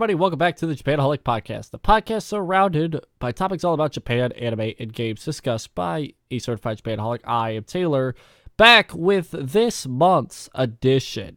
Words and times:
Everybody. 0.00 0.14
Welcome 0.14 0.38
back 0.38 0.56
to 0.56 0.66
the 0.66 0.74
Japanaholic 0.74 1.18
Podcast, 1.18 1.72
the 1.72 1.78
podcast 1.78 2.22
surrounded 2.22 3.04
by 3.18 3.32
topics 3.32 3.64
all 3.64 3.74
about 3.74 3.92
Japan, 3.92 4.32
anime, 4.32 4.72
and 4.78 4.94
games 4.94 5.22
discussed 5.22 5.74
by 5.74 6.14
a 6.30 6.38
certified 6.38 6.82
Japanaholic. 6.82 7.20
I 7.24 7.50
am 7.50 7.64
Taylor, 7.64 8.14
back 8.56 8.94
with 8.94 9.30
this 9.32 9.86
month's 9.86 10.48
edition 10.54 11.36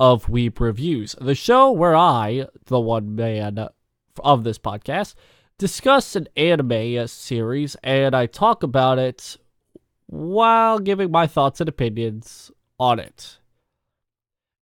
of 0.00 0.26
Weeb 0.26 0.58
Reviews, 0.58 1.14
the 1.20 1.36
show 1.36 1.70
where 1.70 1.94
I, 1.94 2.46
the 2.64 2.80
one 2.80 3.14
man 3.14 3.68
of 4.18 4.42
this 4.42 4.58
podcast, 4.58 5.14
discuss 5.56 6.16
an 6.16 6.26
anime 6.36 7.06
series 7.06 7.76
and 7.84 8.16
I 8.16 8.26
talk 8.26 8.64
about 8.64 8.98
it 8.98 9.36
while 10.06 10.80
giving 10.80 11.12
my 11.12 11.28
thoughts 11.28 11.60
and 11.60 11.68
opinions 11.68 12.50
on 12.80 12.98
it. 12.98 13.38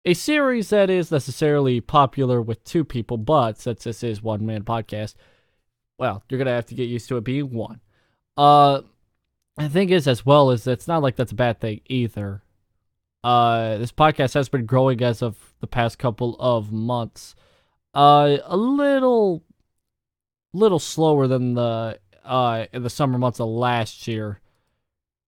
A 0.06 0.12
series 0.12 0.68
that 0.68 0.90
is 0.90 1.10
necessarily 1.10 1.80
popular 1.80 2.42
with 2.42 2.62
two 2.64 2.84
people, 2.84 3.16
but 3.16 3.58
since 3.58 3.84
this 3.84 4.02
is 4.02 4.22
one 4.22 4.44
man 4.44 4.62
podcast, 4.62 5.14
well, 5.96 6.22
you're 6.28 6.36
gonna 6.36 6.50
have 6.50 6.66
to 6.66 6.74
get 6.74 6.90
used 6.90 7.08
to 7.08 7.16
it 7.16 7.24
being 7.24 7.50
one. 7.50 7.80
Uh, 8.36 8.82
the 9.56 9.70
thing 9.70 9.88
is, 9.88 10.06
as 10.06 10.26
well, 10.26 10.50
is 10.50 10.66
it's 10.66 10.86
not 10.86 11.02
like 11.02 11.16
that's 11.16 11.32
a 11.32 11.36
bad 11.36 11.58
thing 11.58 11.80
either. 11.86 12.42
Uh, 13.22 13.78
this 13.78 13.92
podcast 13.92 14.34
has 14.34 14.50
been 14.50 14.66
growing 14.66 15.02
as 15.02 15.22
of 15.22 15.54
the 15.60 15.66
past 15.66 15.98
couple 15.98 16.36
of 16.38 16.70
months. 16.70 17.34
Uh, 17.94 18.36
a 18.44 18.56
little, 18.58 19.42
little 20.52 20.78
slower 20.78 21.26
than 21.26 21.54
the 21.54 21.98
uh 22.24 22.66
in 22.72 22.82
the 22.82 22.90
summer 22.90 23.18
months 23.18 23.40
of 23.40 23.48
last 23.48 24.06
year, 24.06 24.40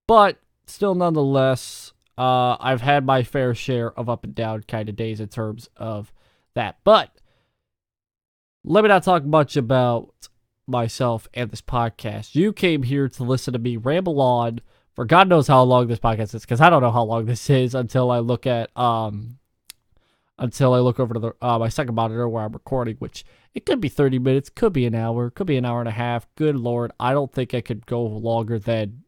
but 0.06 0.38
still, 0.66 0.94
nonetheless, 0.94 1.94
uh, 2.18 2.56
I've 2.58 2.80
had 2.80 3.04
my 3.04 3.22
fair 3.22 3.54
share 3.54 3.92
of 3.98 4.08
up 4.08 4.24
and 4.24 4.34
down 4.34 4.62
kind 4.62 4.88
of 4.88 4.96
days 4.96 5.20
in 5.20 5.28
terms 5.28 5.68
of 5.76 6.12
that. 6.54 6.78
But 6.84 7.10
let 8.64 8.82
me 8.82 8.88
not 8.88 9.02
talk 9.02 9.24
much 9.24 9.56
about 9.56 10.28
myself 10.66 11.28
and 11.34 11.50
this 11.50 11.62
podcast. 11.62 12.34
You 12.34 12.52
came 12.52 12.82
here 12.82 13.08
to 13.08 13.22
listen 13.22 13.52
to 13.52 13.58
me 13.58 13.76
ramble 13.76 14.20
on 14.20 14.60
for 14.96 15.04
God 15.04 15.28
knows 15.28 15.46
how 15.46 15.62
long 15.62 15.88
this 15.88 15.98
podcast 15.98 16.34
is, 16.34 16.40
because 16.40 16.62
I 16.62 16.70
don't 16.70 16.80
know 16.80 16.90
how 16.90 17.04
long 17.04 17.26
this 17.26 17.50
is 17.50 17.74
until 17.74 18.10
I 18.10 18.18
look 18.18 18.46
at 18.46 18.76
um 18.76 19.38
until 20.38 20.74
I 20.74 20.78
look 20.78 20.98
over 20.98 21.14
to 21.14 21.20
the 21.20 21.32
uh, 21.42 21.58
my 21.58 21.68
second 21.68 21.94
monitor 21.94 22.26
where 22.26 22.44
I'm 22.44 22.52
recording, 22.52 22.96
which 22.96 23.24
it 23.54 23.66
could 23.66 23.80
be 23.80 23.90
30 23.90 24.18
minutes, 24.18 24.48
could 24.48 24.72
be 24.72 24.86
an 24.86 24.94
hour, 24.94 25.30
could 25.30 25.46
be 25.46 25.58
an 25.58 25.66
hour 25.66 25.80
and 25.80 25.88
a 25.88 25.92
half. 25.92 26.26
Good 26.34 26.56
lord, 26.56 26.92
I 26.98 27.12
don't 27.12 27.30
think 27.30 27.52
I 27.52 27.60
could 27.60 27.84
go 27.84 28.02
longer 28.04 28.58
than 28.58 29.02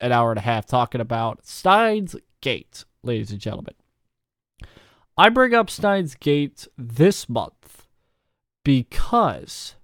an 0.00 0.12
hour 0.12 0.30
and 0.30 0.38
a 0.38 0.42
half 0.42 0.66
talking 0.66 1.00
about 1.00 1.46
Steins 1.46 2.16
Gate, 2.40 2.84
ladies 3.02 3.30
and 3.30 3.40
gentlemen. 3.40 3.74
I 5.16 5.28
bring 5.28 5.54
up 5.54 5.70
Steins 5.70 6.14
Gate 6.14 6.66
this 6.76 7.28
month 7.28 7.86
because 8.64 9.76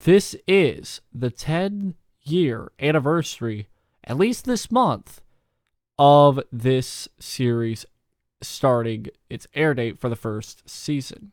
this 0.00 0.34
is 0.46 1.00
the 1.12 1.30
10 1.30 1.94
year 2.22 2.72
anniversary, 2.80 3.68
at 4.04 4.16
least 4.16 4.44
this 4.44 4.70
month, 4.70 5.20
of 5.98 6.40
this 6.52 7.08
series 7.18 7.84
starting 8.40 9.06
its 9.28 9.46
air 9.54 9.74
date 9.74 9.98
for 9.98 10.08
the 10.08 10.16
first 10.16 10.68
season. 10.68 11.32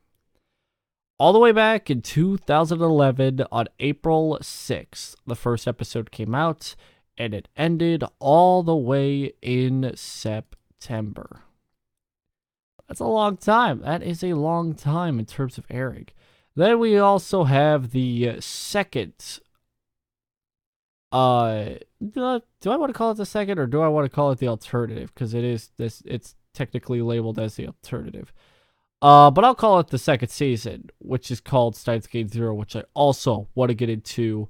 All 1.18 1.32
the 1.32 1.40
way 1.40 1.52
back 1.52 1.90
in 1.90 2.02
2011, 2.02 3.46
on 3.52 3.68
April 3.80 4.38
6th, 4.42 5.16
the 5.26 5.36
first 5.36 5.68
episode 5.68 6.12
came 6.12 6.36
out 6.36 6.76
and 7.18 7.34
it 7.34 7.48
ended 7.56 8.04
all 8.20 8.64
the 8.64 8.76
way 8.76 9.34
in 9.42 9.92
September. 9.96 11.42
That's 12.88 13.00
a 13.00 13.06
long 13.06 13.38
time. 13.38 13.82
That 13.82 14.04
is 14.04 14.24
a 14.24 14.34
long 14.34 14.76
time 14.76 15.20
in 15.20 15.26
terms 15.26 15.58
of 15.58 15.66
airing. 15.70 16.08
Then 16.56 16.80
we 16.80 16.98
also 16.98 17.44
have 17.46 17.92
the 17.92 18.40
second. 18.40 19.40
Uh, 21.12 21.76
do 22.08 22.24
I, 22.24 22.42
do 22.62 22.72
I 22.72 22.78
want 22.78 22.90
to 22.90 22.98
call 22.98 23.12
it 23.12 23.18
the 23.18 23.26
second, 23.26 23.58
or 23.58 23.68
do 23.68 23.82
I 23.82 23.88
want 23.88 24.06
to 24.06 24.16
call 24.16 24.32
it 24.32 24.40
the 24.40 24.48
alternative? 24.48 25.14
Because 25.14 25.34
it 25.34 25.44
is 25.44 25.72
this. 25.78 26.04
It's 26.06 26.36
technically 26.54 27.02
labeled 27.02 27.40
as 27.40 27.56
the 27.56 27.68
alternative. 27.68 28.32
Uh, 29.02 29.30
but 29.30 29.44
I'll 29.44 29.56
call 29.56 29.80
it 29.80 29.88
the 29.88 29.98
second 29.98 30.30
season, 30.30 30.90
which 31.00 31.30
is 31.30 31.42
called 31.42 31.76
Steins 31.76 32.08
Gate 32.08 32.32
Zero, 32.32 32.54
which 32.54 32.76
I 32.76 32.84
also 32.94 33.50
want 33.54 33.70
to 33.70 33.76
get 33.76 33.90
into 33.90 34.50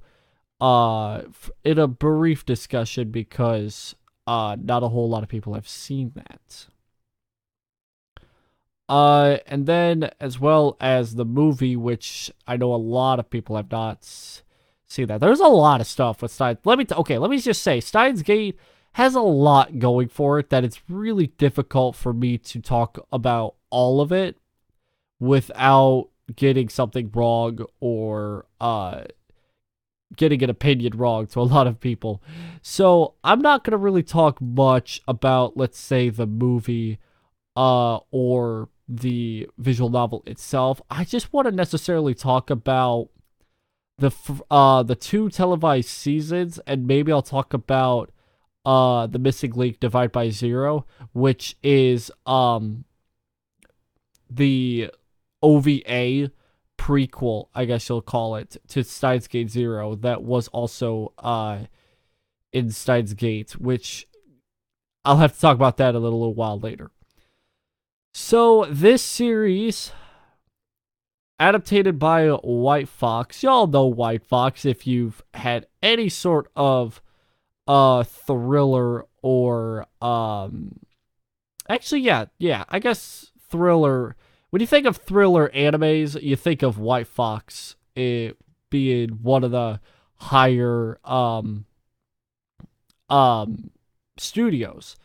uh 0.60 1.22
in 1.64 1.78
a 1.78 1.86
brief 1.86 2.46
discussion 2.46 3.10
because 3.10 3.94
uh 4.26 4.56
not 4.60 4.82
a 4.82 4.88
whole 4.88 5.08
lot 5.08 5.22
of 5.22 5.28
people 5.28 5.54
have 5.54 5.68
seen 5.68 6.12
that. 6.14 6.66
Uh 8.88 9.38
and 9.46 9.66
then 9.66 10.10
as 10.20 10.38
well 10.40 10.76
as 10.80 11.14
the 11.16 11.24
movie 11.24 11.76
which 11.76 12.30
I 12.46 12.56
know 12.56 12.74
a 12.74 12.76
lot 12.76 13.18
of 13.18 13.28
people 13.30 13.56
have 13.56 13.70
not 13.70 14.04
seen 14.86 15.06
that. 15.08 15.20
There's 15.20 15.40
a 15.40 15.46
lot 15.48 15.80
of 15.80 15.86
stuff 15.86 16.22
with 16.22 16.30
Steins. 16.30 16.58
Let 16.64 16.78
me 16.78 16.84
t- 16.84 16.94
okay, 16.94 17.18
let 17.18 17.30
me 17.30 17.38
just 17.38 17.62
say 17.62 17.80
Steins 17.80 18.22
Gate 18.22 18.58
has 18.92 19.14
a 19.14 19.20
lot 19.20 19.78
going 19.78 20.08
for 20.08 20.38
it 20.38 20.48
that 20.48 20.64
it's 20.64 20.80
really 20.88 21.26
difficult 21.26 21.96
for 21.96 22.14
me 22.14 22.38
to 22.38 22.60
talk 22.60 23.06
about 23.12 23.56
all 23.68 24.00
of 24.00 24.10
it 24.10 24.38
without 25.20 26.08
getting 26.34 26.68
something 26.68 27.10
wrong 27.14 27.58
or 27.80 28.46
uh 28.60 29.02
getting 30.14 30.42
an 30.42 30.50
opinion 30.50 30.96
wrong 30.96 31.26
to 31.26 31.40
a 31.40 31.42
lot 31.42 31.66
of 31.66 31.80
people. 31.80 32.22
So 32.62 33.14
I'm 33.24 33.40
not 33.40 33.64
gonna 33.64 33.76
really 33.78 34.02
talk 34.02 34.40
much 34.40 35.00
about, 35.08 35.56
let's 35.56 35.78
say, 35.78 36.10
the 36.10 36.26
movie 36.26 36.98
uh, 37.56 37.98
or 38.10 38.68
the 38.88 39.48
visual 39.58 39.90
novel 39.90 40.22
itself. 40.26 40.80
I 40.90 41.04
just 41.04 41.32
want 41.32 41.46
to 41.46 41.52
necessarily 41.52 42.14
talk 42.14 42.50
about 42.50 43.08
the 43.98 44.10
uh 44.50 44.82
the 44.82 44.94
two 44.94 45.30
televised 45.30 45.88
seasons, 45.88 46.60
and 46.66 46.86
maybe 46.86 47.10
I'll 47.10 47.22
talk 47.22 47.54
about 47.54 48.12
uh 48.64 49.06
the 49.06 49.18
missing 49.18 49.52
link 49.52 49.80
divide 49.80 50.12
by 50.12 50.30
zero, 50.30 50.86
which 51.12 51.56
is 51.62 52.10
um 52.26 52.84
the 54.30 54.90
OVA 55.42 56.30
prequel, 56.78 57.48
I 57.54 57.64
guess 57.64 57.88
you'll 57.88 58.02
call 58.02 58.36
it, 58.36 58.56
to 58.68 58.84
Steins 58.84 59.28
Gate 59.28 59.50
Zero 59.50 59.94
that 59.96 60.22
was 60.22 60.48
also 60.48 61.12
uh, 61.18 61.60
in 62.52 62.70
Steins 62.70 63.14
Gate, 63.14 63.52
which 63.52 64.06
I'll 65.04 65.18
have 65.18 65.34
to 65.34 65.40
talk 65.40 65.54
about 65.54 65.76
that 65.78 65.94
a 65.94 65.98
little, 65.98 66.18
little 66.20 66.34
while 66.34 66.58
later. 66.58 66.90
So 68.12 68.66
this 68.70 69.02
series, 69.02 69.92
adapted 71.38 71.98
by 71.98 72.28
White 72.28 72.88
Fox, 72.88 73.42
y'all 73.42 73.66
know 73.66 73.86
White 73.86 74.24
Fox 74.24 74.64
if 74.64 74.86
you've 74.86 75.22
had 75.34 75.66
any 75.82 76.08
sort 76.08 76.50
of 76.56 77.02
uh 77.68 78.04
thriller 78.04 79.04
or 79.22 79.86
um 80.00 80.78
actually 81.68 82.00
yeah 82.00 82.26
yeah 82.38 82.62
I 82.68 82.78
guess 82.78 83.32
thriller 83.50 84.14
when 84.50 84.60
you 84.60 84.66
think 84.66 84.86
of 84.86 84.96
thriller 84.96 85.50
animes, 85.54 86.20
you 86.20 86.36
think 86.36 86.62
of 86.62 86.78
White 86.78 87.06
Fox 87.06 87.76
being 88.70 89.08
one 89.22 89.44
of 89.44 89.50
the 89.50 89.80
higher 90.16 90.98
um 91.04 91.66
um 93.08 93.70
studios 94.18 94.96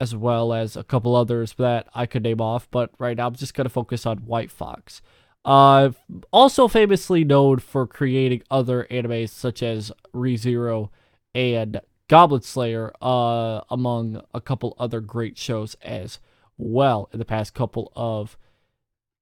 as 0.00 0.14
well 0.14 0.52
as 0.52 0.76
a 0.76 0.84
couple 0.84 1.14
others 1.14 1.54
that 1.54 1.86
I 1.94 2.06
could 2.06 2.22
name 2.22 2.40
off, 2.40 2.68
but 2.70 2.90
right 2.98 3.16
now 3.16 3.28
I'm 3.28 3.34
just 3.34 3.54
going 3.54 3.66
to 3.66 3.70
focus 3.70 4.04
on 4.04 4.18
White 4.18 4.50
Fox. 4.50 5.00
Uh 5.44 5.90
also 6.30 6.68
famously 6.68 7.24
known 7.24 7.58
for 7.58 7.86
creating 7.86 8.42
other 8.50 8.86
animes 8.90 9.30
such 9.30 9.62
as 9.62 9.92
ReZero 10.14 10.90
and 11.34 11.80
Goblin 12.08 12.42
Slayer 12.42 12.92
uh 13.00 13.62
among 13.70 14.22
a 14.34 14.40
couple 14.40 14.76
other 14.78 15.00
great 15.00 15.38
shows 15.38 15.76
as 15.82 16.18
well 16.58 17.08
in 17.12 17.18
the 17.18 17.24
past 17.24 17.54
couple 17.54 17.92
of 17.96 18.36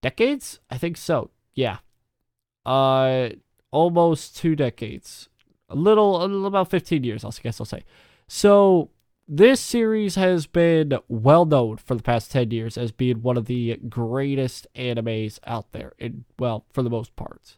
decades? 0.02 0.61
I 0.70 0.79
think 0.79 0.97
so. 0.97 1.31
Yeah. 1.55 1.79
Uh, 2.64 3.31
almost 3.70 4.37
two 4.37 4.56
decades. 4.56 5.29
A 5.69 5.76
little, 5.76 6.23
a 6.23 6.26
little 6.26 6.47
about 6.47 6.70
15 6.70 7.05
years, 7.05 7.25
I 7.25 7.31
guess 7.43 7.61
I'll 7.61 7.67
say. 7.67 7.85
So 8.26 8.91
this 9.32 9.61
series 9.61 10.17
has 10.17 10.47
been 10.47 10.99
well 11.08 11.44
known 11.44 11.76
for 11.76 11.94
the 11.94 12.02
past 12.02 12.32
10 12.32 12.50
years 12.50 12.76
as 12.76 12.91
being 12.91 13.23
one 13.23 13.37
of 13.37 13.47
the 13.47 13.76
greatest 13.88 14.67
animes 14.75 15.38
out 15.47 15.70
there. 15.73 15.93
In, 15.99 16.25
well, 16.38 16.64
for 16.73 16.82
the 16.82 16.91
most 16.91 17.14
part. 17.14 17.56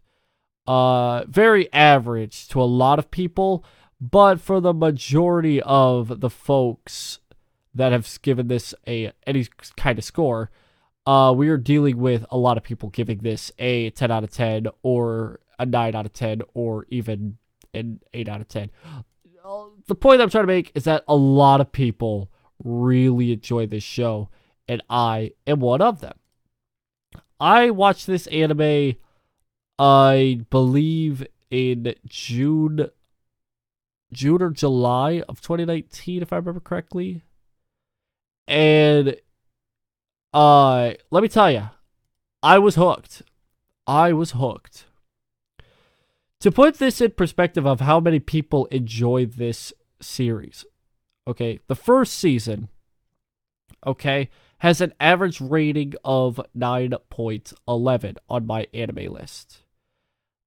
Uh, 0.66 1.24
very 1.24 1.72
average 1.72 2.46
to 2.48 2.60
a 2.60 2.64
lot 2.64 2.98
of 2.98 3.10
people, 3.10 3.64
but 4.00 4.40
for 4.40 4.60
the 4.60 4.74
majority 4.74 5.62
of 5.62 6.20
the 6.20 6.30
folks 6.30 7.18
that 7.74 7.90
have 7.90 8.20
given 8.20 8.48
this 8.48 8.74
a 8.86 9.12
any 9.26 9.46
kind 9.76 9.98
of 9.98 10.04
score, 10.04 10.50
uh, 11.06 11.32
we 11.36 11.48
are 11.48 11.56
dealing 11.56 11.98
with 11.98 12.24
a 12.30 12.36
lot 12.36 12.56
of 12.56 12.62
people 12.62 12.88
giving 12.90 13.18
this 13.18 13.50
a 13.58 13.90
10 13.90 14.10
out 14.10 14.24
of 14.24 14.30
10 14.30 14.68
or 14.82 15.40
a 15.58 15.66
9 15.66 15.94
out 15.94 16.06
of 16.06 16.12
10 16.12 16.42
or 16.54 16.86
even 16.88 17.38
an 17.74 18.00
8 18.12 18.28
out 18.28 18.40
of 18.40 18.48
10. 18.48 18.70
The 19.86 19.94
point 19.94 20.20
I'm 20.20 20.30
trying 20.30 20.44
to 20.44 20.52
make 20.52 20.70
is 20.74 20.84
that 20.84 21.04
a 21.08 21.16
lot 21.16 21.60
of 21.60 21.72
people 21.72 22.30
really 22.62 23.32
enjoy 23.32 23.66
this 23.66 23.82
show, 23.82 24.28
and 24.68 24.82
I 24.88 25.32
am 25.46 25.60
one 25.60 25.82
of 25.82 26.00
them. 26.00 26.14
I 27.40 27.70
watched 27.70 28.06
this 28.06 28.28
anime, 28.28 28.94
I 29.78 30.42
believe 30.50 31.26
in 31.50 31.94
June, 32.06 32.88
June 34.12 34.42
or 34.42 34.50
July 34.50 35.24
of 35.28 35.40
2019, 35.40 36.22
if 36.22 36.32
I 36.32 36.36
remember 36.36 36.60
correctly. 36.60 37.24
And 38.46 39.16
uh, 40.32 40.92
let 41.10 41.22
me 41.22 41.28
tell 41.28 41.50
you, 41.50 41.68
I 42.42 42.58
was 42.58 42.74
hooked. 42.74 43.22
I 43.86 44.12
was 44.12 44.32
hooked. 44.32 44.86
To 46.40 46.50
put 46.50 46.78
this 46.78 47.00
in 47.00 47.12
perspective 47.12 47.66
of 47.66 47.80
how 47.80 48.00
many 48.00 48.18
people 48.18 48.66
enjoy 48.66 49.26
this 49.26 49.72
series, 50.00 50.64
okay, 51.26 51.60
the 51.68 51.76
first 51.76 52.14
season, 52.14 52.68
okay, 53.86 54.28
has 54.58 54.80
an 54.80 54.92
average 54.98 55.40
rating 55.40 55.94
of 56.04 56.40
9.11 56.56 58.16
on 58.28 58.46
MyAnimeList. 58.46 59.58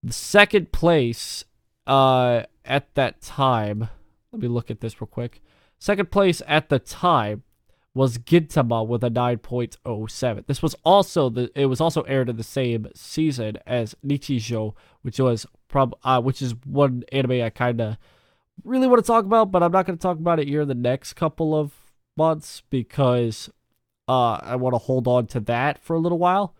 The 0.04 0.14
second 0.14 0.72
place 0.72 1.46
uh, 1.88 2.44
at 2.66 2.94
that 2.96 3.22
time, 3.22 3.90
let 4.32 4.42
me 4.42 4.48
look 4.48 4.70
at 4.70 4.82
this 4.82 5.00
real 5.00 5.08
quick. 5.08 5.42
Second 5.80 6.12
place 6.12 6.42
at 6.48 6.70
the 6.70 6.80
time 6.80 7.44
was 7.96 8.18
Gintama 8.18 8.86
with 8.86 9.04
a 9.06 9.10
9.07. 9.10 10.46
This 10.46 10.62
was 10.62 10.76
also 10.84 11.30
the 11.30 11.50
it 11.56 11.68
was 11.68 11.80
also 11.82 12.02
aired 12.04 12.30
in 12.30 12.36
the 12.36 12.44
same 12.44 12.88
season 12.94 13.58
as 13.66 13.96
Nichijou, 14.06 14.76
which 15.02 15.18
was 15.18 15.48
prob 15.70 15.96
uh, 16.04 16.22
which 16.22 16.42
is 16.42 16.54
one 16.66 17.04
anime 17.12 17.42
I 17.42 17.50
kind 17.50 17.80
of 17.82 17.98
really 18.66 18.86
want 18.86 19.04
to 19.04 19.08
talk 19.08 19.24
about, 19.24 19.50
but 19.50 19.64
I'm 19.64 19.72
not 19.72 19.86
going 19.86 19.98
to 19.98 20.02
talk 20.02 20.18
about 20.18 20.40
it 20.40 20.48
here 20.48 20.62
in 20.62 20.68
the 20.68 20.76
next 20.76 21.14
couple 21.14 21.56
of 21.56 21.72
months 22.18 22.64
because 22.70 23.50
uh 24.08 24.34
I 24.34 24.58
want 24.58 24.74
to 24.74 24.80
hold 24.80 25.08
on 25.08 25.28
to 25.28 25.40
that 25.42 25.82
for 25.82 25.96
a 25.96 26.00
little 26.00 26.20
while. 26.20 26.54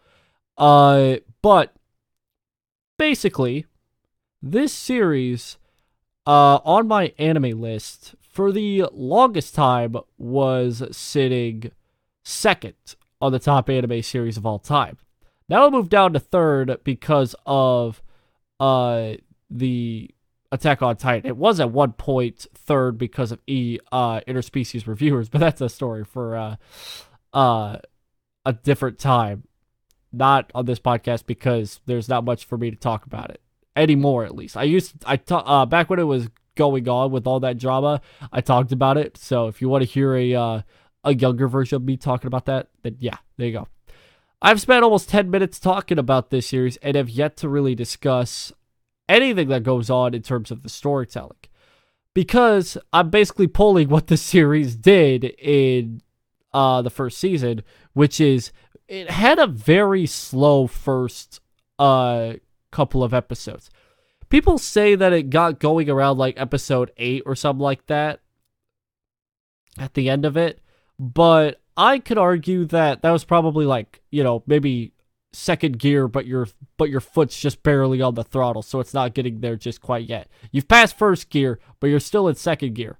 Uh 0.58 1.18
but 1.42 1.76
basically 2.98 3.66
this 4.42 4.72
series 4.72 5.58
uh 6.26 6.60
on 6.64 6.88
MyAnimeList 6.88 8.16
for 8.36 8.52
the 8.52 8.84
longest 8.92 9.56
time 9.56 9.96
was 10.18 10.84
sitting 10.92 11.72
second 12.26 12.76
on 13.22 13.32
the 13.32 13.40
top 13.40 13.70
anime 13.70 14.02
series 14.02 14.36
of 14.36 14.46
all 14.46 14.60
time. 14.60 14.98
Now 15.48 15.66
it 15.66 15.72
moved 15.72 15.90
down 15.90 16.12
to 16.14 16.20
third 16.20 16.80
because 16.84 17.34
of 17.46 18.04
uh 18.60 19.14
the 19.50 20.12
Attack 20.52 20.82
on 20.82 20.98
Titan. 20.98 21.28
It 21.28 21.38
was 21.38 21.60
at 21.60 21.72
one 21.72 21.94
point 21.94 22.46
third 22.54 22.98
because 22.98 23.32
of 23.32 23.40
e 23.48 23.80
uh 23.94 24.20
interspecies 24.28 24.86
reviewers, 24.86 25.30
but 25.32 25.40
that's 25.40 25.62
a 25.62 25.70
story 25.70 26.04
for 26.04 26.36
uh 26.36 26.56
uh 27.34 27.78
a 28.46 28.54
different 28.54 29.00
time. 29.00 29.46
Not 30.12 30.52
on 30.54 30.66
this 30.66 30.80
podcast 30.80 31.26
because 31.26 31.80
there's 31.86 32.10
not 32.10 32.26
much 32.26 32.44
for 32.44 32.58
me 32.58 32.70
to 32.70 32.78
talk 32.78 33.06
about 33.06 33.30
it 33.30 33.40
anymore. 33.78 34.26
At 34.26 34.36
least 34.36 34.58
I 34.58 34.64
used 34.64 35.00
to, 35.00 35.10
I 35.10 35.16
ta- 35.16 35.40
uh 35.46 35.66
back 35.66 35.90
when 35.90 36.00
it 36.00 36.04
was 36.04 36.28
going 36.56 36.88
on 36.90 37.12
with 37.12 37.28
all 37.28 37.40
that 37.42 37.58
drama. 37.58 38.02
I 38.32 38.42
talked 38.42 38.72
about 38.72 38.98
it. 38.98 39.18
So 39.18 39.48
if 39.48 39.62
you 39.62 39.70
want 39.70 39.84
to 39.84 39.90
hear 39.90 40.16
a 40.16 40.34
uh, 40.34 40.62
a 41.04 41.14
younger 41.14 41.48
version 41.48 41.76
of 41.78 41.84
me 41.84 41.98
talking 41.98 42.28
about 42.28 42.46
that, 42.46 42.70
then 42.84 42.98
yeah, 43.00 43.18
there 43.38 43.48
you 43.48 43.54
go. 43.54 43.68
I've 44.42 44.62
spent 44.62 44.84
almost 44.84 45.10
10 45.10 45.32
minutes 45.32 45.60
talking 45.60 45.98
about 45.98 46.30
this 46.30 46.48
series 46.48 46.78
and 46.78 46.96
have 46.96 47.10
yet 47.10 47.38
to 47.38 47.50
really 47.50 47.74
discuss 47.74 48.52
anything 49.08 49.48
that 49.50 49.64
goes 49.64 49.90
on 49.90 50.14
in 50.14 50.22
terms 50.22 50.52
of 50.52 50.64
the 50.64 50.70
storytelling. 50.70 51.38
Because 52.14 52.78
I'm 52.94 53.10
basically 53.10 53.48
pulling 53.48 53.90
what 53.90 54.08
the 54.08 54.18
series 54.18 54.76
did 54.76 55.24
in 55.40 56.02
uh, 56.54 56.82
the 56.82 56.90
first 56.90 57.18
season, 57.18 57.64
which 57.94 58.20
is 58.20 58.52
it 58.88 59.10
had 59.10 59.40
a 59.40 59.48
very 59.48 60.06
slow 60.06 60.68
first 60.68 61.40
uh, 61.80 62.34
couple 62.72 63.04
of 63.04 63.14
episodes 63.14 63.70
people 64.30 64.58
say 64.58 64.96
that 64.96 65.14
it 65.14 65.30
got 65.30 65.60
going 65.60 65.90
around 65.90 66.18
like 66.18 66.40
episode 66.40 66.92
8 66.98 67.24
or 67.26 67.36
something 67.36 67.62
like 67.62 67.86
that 67.88 68.22
at 69.78 69.94
the 69.94 70.10
end 70.10 70.26
of 70.26 70.38
it 70.38 70.62
but 71.00 71.62
i 71.76 72.00
could 72.00 72.18
argue 72.18 72.66
that 72.66 73.02
that 73.02 73.12
was 73.12 73.26
probably 73.26 73.66
like 73.66 74.02
you 74.10 74.24
know 74.24 74.44
maybe 74.48 74.94
second 75.36 75.78
gear 75.78 76.08
but 76.08 76.26
your 76.26 76.48
but 76.78 76.90
your 76.90 77.02
foot's 77.02 77.40
just 77.40 77.62
barely 77.62 78.02
on 78.02 78.16
the 78.16 78.24
throttle 78.24 78.62
so 78.62 78.80
it's 78.80 78.94
not 78.94 79.14
getting 79.14 79.42
there 79.42 79.56
just 79.56 79.82
quite 79.82 80.08
yet. 80.08 80.30
You've 80.52 80.68
passed 80.68 80.98
first 80.98 81.30
gear 81.30 81.60
but 81.80 81.88
you're 81.88 82.00
still 82.00 82.28
in 82.28 82.36
second 82.36 82.74
gear. 82.76 82.98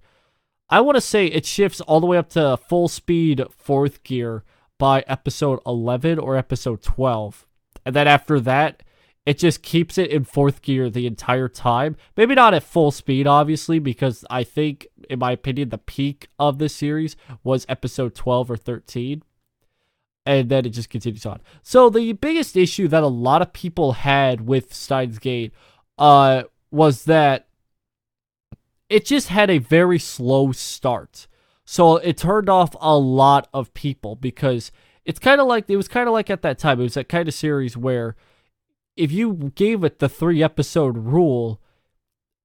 I 0.70 0.82
want 0.82 0.96
to 0.96 1.02
say 1.02 1.28
it 1.28 1.46
shifts 1.46 1.82
all 1.82 2.00
the 2.00 2.08
way 2.08 2.18
up 2.18 2.30
to 2.32 2.58
full 2.58 2.88
speed 2.88 3.42
fourth 3.58 4.04
gear 4.04 4.44
by 4.78 5.04
episode 5.08 5.60
11 5.66 6.20
or 6.20 6.36
episode 6.36 6.82
12 6.82 7.48
and 7.86 7.96
then 7.96 8.08
after 8.08 8.40
that 8.42 8.84
it 9.26 9.40
just 9.40 9.64
keeps 9.64 9.98
it 9.98 10.12
in 10.12 10.24
fourth 10.24 10.62
gear 10.62 10.90
the 10.90 11.08
entire 11.08 11.48
time. 11.48 11.96
Maybe 12.16 12.36
not 12.36 12.54
at 12.54 12.64
full 12.64 12.92
speed, 12.92 13.26
obviously, 13.26 13.80
because 13.80 14.24
I 14.30 14.44
think, 14.44 14.88
in 15.10 15.20
my 15.20 15.32
opinion, 15.32 15.70
the 15.70 15.80
peak 15.80 16.28
of 16.38 16.60
this 16.60 16.76
series 16.76 17.16
was 17.44 17.66
episode 17.68 18.14
12 18.14 18.52
or 18.52 18.58
13. 18.58 19.24
And 20.28 20.50
then 20.50 20.66
it 20.66 20.70
just 20.70 20.90
continues 20.90 21.26
on. 21.26 21.42
So 21.64 21.90
the 21.90 22.14
biggest 22.14 22.56
issue 22.56 22.88
that 22.88 23.04
a 23.04 23.08
lot 23.08 23.42
of 23.42 23.54
people 23.54 23.94
had 23.94 24.42
with 24.42 24.74
Steins 24.74 25.20
Gate 25.20 25.54
uh, 25.98 26.44
was 26.72 27.06
that 27.06 27.48
it 28.90 29.06
just 29.06 29.30
had 29.30 29.50
a 29.50 29.58
very 29.58 30.00
slow 30.00 30.52
start. 30.52 31.28
So 31.64 31.98
it 31.98 32.18
turned 32.18 32.50
off 32.50 32.76
a 32.80 32.98
lot 32.98 33.50
of 33.54 33.74
people 33.74 34.16
because 34.16 34.72
it's 35.04 35.20
kind 35.20 35.42
of 35.42 35.48
like 35.48 35.70
it 35.70 35.78
was 35.78 35.88
kind 35.88 36.08
of 36.08 36.14
like 36.14 36.30
at 36.30 36.44
that 36.44 36.60
time. 36.60 36.80
It 36.80 36.84
was 36.84 36.94
that 36.94 37.10
kind 37.10 37.28
of 37.28 37.34
series 37.34 37.76
where 37.76 38.16
if 38.96 39.12
you 39.12 39.52
gave 39.56 39.84
it 39.84 40.00
the 40.00 40.10
three 40.10 40.42
episode 40.44 40.98
rule, 40.98 41.62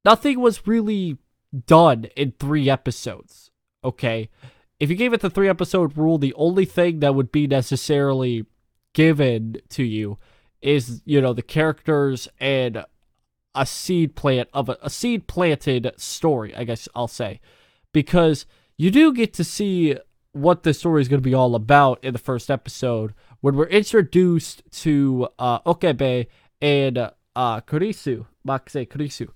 nothing 0.04 0.40
was 0.40 0.66
really 0.66 1.18
done 1.66 2.04
in 2.16 2.32
three 2.32 2.68
episodes. 2.68 3.50
Okay. 3.84 4.28
If 4.78 4.90
you 4.90 4.96
gave 4.96 5.12
it 5.12 5.20
the 5.20 5.30
three 5.30 5.48
episode 5.48 5.96
rule, 5.96 6.18
the 6.18 6.34
only 6.34 6.64
thing 6.64 7.00
that 7.00 7.14
would 7.14 7.30
be 7.30 7.46
necessarily 7.46 8.46
given 8.94 9.58
to 9.70 9.82
you 9.82 10.18
is, 10.62 11.02
you 11.04 11.20
know, 11.20 11.32
the 11.32 11.42
characters 11.42 12.28
and 12.38 12.84
a 13.54 13.66
seed 13.66 14.14
plant 14.14 14.48
of 14.52 14.68
a, 14.68 14.78
a 14.82 14.90
seed 14.90 15.26
planted 15.26 15.92
story, 15.96 16.54
I 16.54 16.64
guess 16.64 16.88
I'll 16.94 17.08
say. 17.08 17.40
Because 17.92 18.46
you 18.76 18.90
do 18.90 19.12
get 19.12 19.34
to 19.34 19.44
see 19.44 19.96
what 20.32 20.62
the 20.62 20.72
story 20.72 21.02
is 21.02 21.08
going 21.08 21.20
to 21.20 21.28
be 21.28 21.34
all 21.34 21.54
about 21.54 22.02
in 22.04 22.12
the 22.12 22.18
first 22.18 22.50
episode 22.50 23.14
when 23.40 23.56
we're 23.56 23.66
introduced 23.66 24.62
to 24.70 25.28
uh, 25.38 25.58
Okabe 25.66 26.26
and 26.60 26.98
uh, 26.98 27.60
Kurisu, 27.62 28.26
Makise 28.46 28.88
Kurisu. 28.88 29.28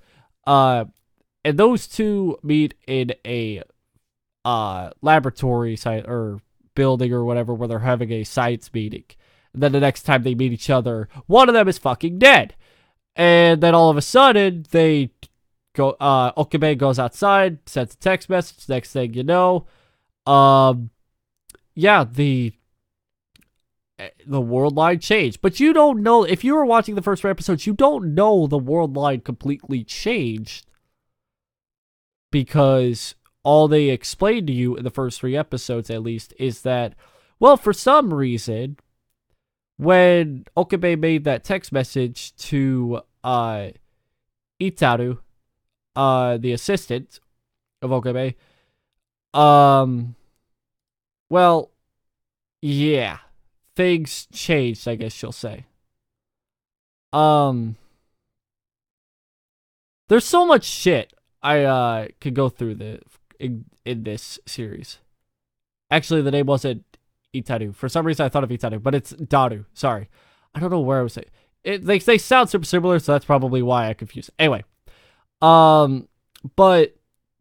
Uh, 0.46 0.86
and 1.44 1.58
those 1.58 1.86
two 1.86 2.38
meet 2.42 2.74
in 2.86 3.12
a 3.26 3.62
uh, 4.44 4.90
laboratory 5.02 5.76
site 5.76 6.06
or 6.06 6.40
building 6.74 7.12
or 7.12 7.24
whatever 7.24 7.54
where 7.54 7.68
they're 7.68 7.78
having 7.80 8.12
a 8.12 8.24
science 8.24 8.72
meeting. 8.72 9.04
And 9.52 9.62
then 9.62 9.72
the 9.72 9.80
next 9.80 10.02
time 10.02 10.22
they 10.22 10.34
meet 10.34 10.52
each 10.52 10.70
other, 10.70 11.08
one 11.26 11.48
of 11.48 11.54
them 11.54 11.68
is 11.68 11.78
fucking 11.78 12.18
dead. 12.18 12.54
And 13.16 13.62
then 13.62 13.74
all 13.74 13.90
of 13.90 13.96
a 13.96 14.02
sudden, 14.02 14.66
they 14.70 15.10
go, 15.74 15.90
uh, 16.00 16.32
Okabe 16.36 16.76
goes 16.76 16.98
outside, 16.98 17.58
sends 17.66 17.94
a 17.94 17.98
text 17.98 18.28
message. 18.28 18.68
Next 18.68 18.92
thing 18.92 19.14
you 19.14 19.22
know, 19.22 19.66
um, 20.26 20.90
yeah, 21.74 22.04
the 22.04 22.54
the 24.26 24.40
world 24.40 24.74
line 24.74 24.98
changed. 24.98 25.40
But 25.40 25.60
you 25.60 25.72
don't 25.72 26.02
know 26.02 26.24
if 26.24 26.44
you 26.44 26.54
were 26.54 26.66
watching 26.66 26.94
the 26.94 27.02
first 27.02 27.22
three 27.22 27.30
episodes, 27.30 27.66
you 27.66 27.74
don't 27.74 28.14
know 28.14 28.46
the 28.46 28.58
world 28.58 28.96
line 28.96 29.20
completely 29.20 29.84
changed 29.84 30.66
because 32.30 33.14
all 33.42 33.68
they 33.68 33.90
explained 33.90 34.46
to 34.48 34.52
you 34.52 34.76
in 34.76 34.84
the 34.84 34.90
first 34.90 35.20
three 35.20 35.36
episodes, 35.36 35.90
at 35.90 36.02
least, 36.02 36.34
is 36.38 36.62
that 36.62 36.94
well, 37.40 37.56
for 37.56 37.72
some 37.72 38.14
reason, 38.14 38.78
when 39.76 40.46
Okabe 40.56 40.98
made 40.98 41.24
that 41.24 41.44
text 41.44 41.72
message 41.72 42.34
to 42.36 43.00
uh 43.22 43.68
Itaru, 44.60 45.18
uh 45.94 46.36
the 46.38 46.52
assistant 46.52 47.20
of 47.82 47.92
Okabe, 47.92 48.34
um 49.32 50.14
well, 51.28 51.70
yeah 52.62 53.18
things 53.76 54.26
changed, 54.32 54.86
I 54.88 54.94
guess 54.96 55.20
you'll 55.22 55.32
say. 55.32 55.66
Um 57.12 57.76
There's 60.08 60.24
so 60.24 60.44
much 60.44 60.64
shit 60.64 61.12
I 61.42 61.62
uh 61.64 62.08
could 62.20 62.34
go 62.34 62.48
through 62.48 62.76
the 62.76 63.00
in, 63.38 63.64
in 63.84 64.04
this 64.04 64.38
series. 64.46 64.98
Actually, 65.90 66.22
the 66.22 66.30
name 66.30 66.46
wasn't 66.46 66.84
Itaru. 67.34 67.74
For 67.74 67.88
some 67.88 68.06
reason 68.06 68.24
I 68.24 68.28
thought 68.28 68.44
of 68.44 68.50
Itaru, 68.50 68.82
but 68.82 68.94
it's 68.94 69.12
Daru. 69.12 69.64
Sorry. 69.74 70.08
I 70.54 70.60
don't 70.60 70.70
know 70.70 70.80
where 70.80 71.00
I 71.00 71.02
was 71.02 71.14
saying. 71.14 71.28
It, 71.64 71.84
they, 71.84 71.98
they 71.98 72.18
sound 72.18 72.50
super 72.50 72.64
similar, 72.64 72.98
so 72.98 73.12
that's 73.12 73.24
probably 73.24 73.62
why 73.62 73.88
I 73.88 73.94
confused. 73.94 74.30
Anyway, 74.38 74.64
um, 75.40 76.08
but 76.56 76.94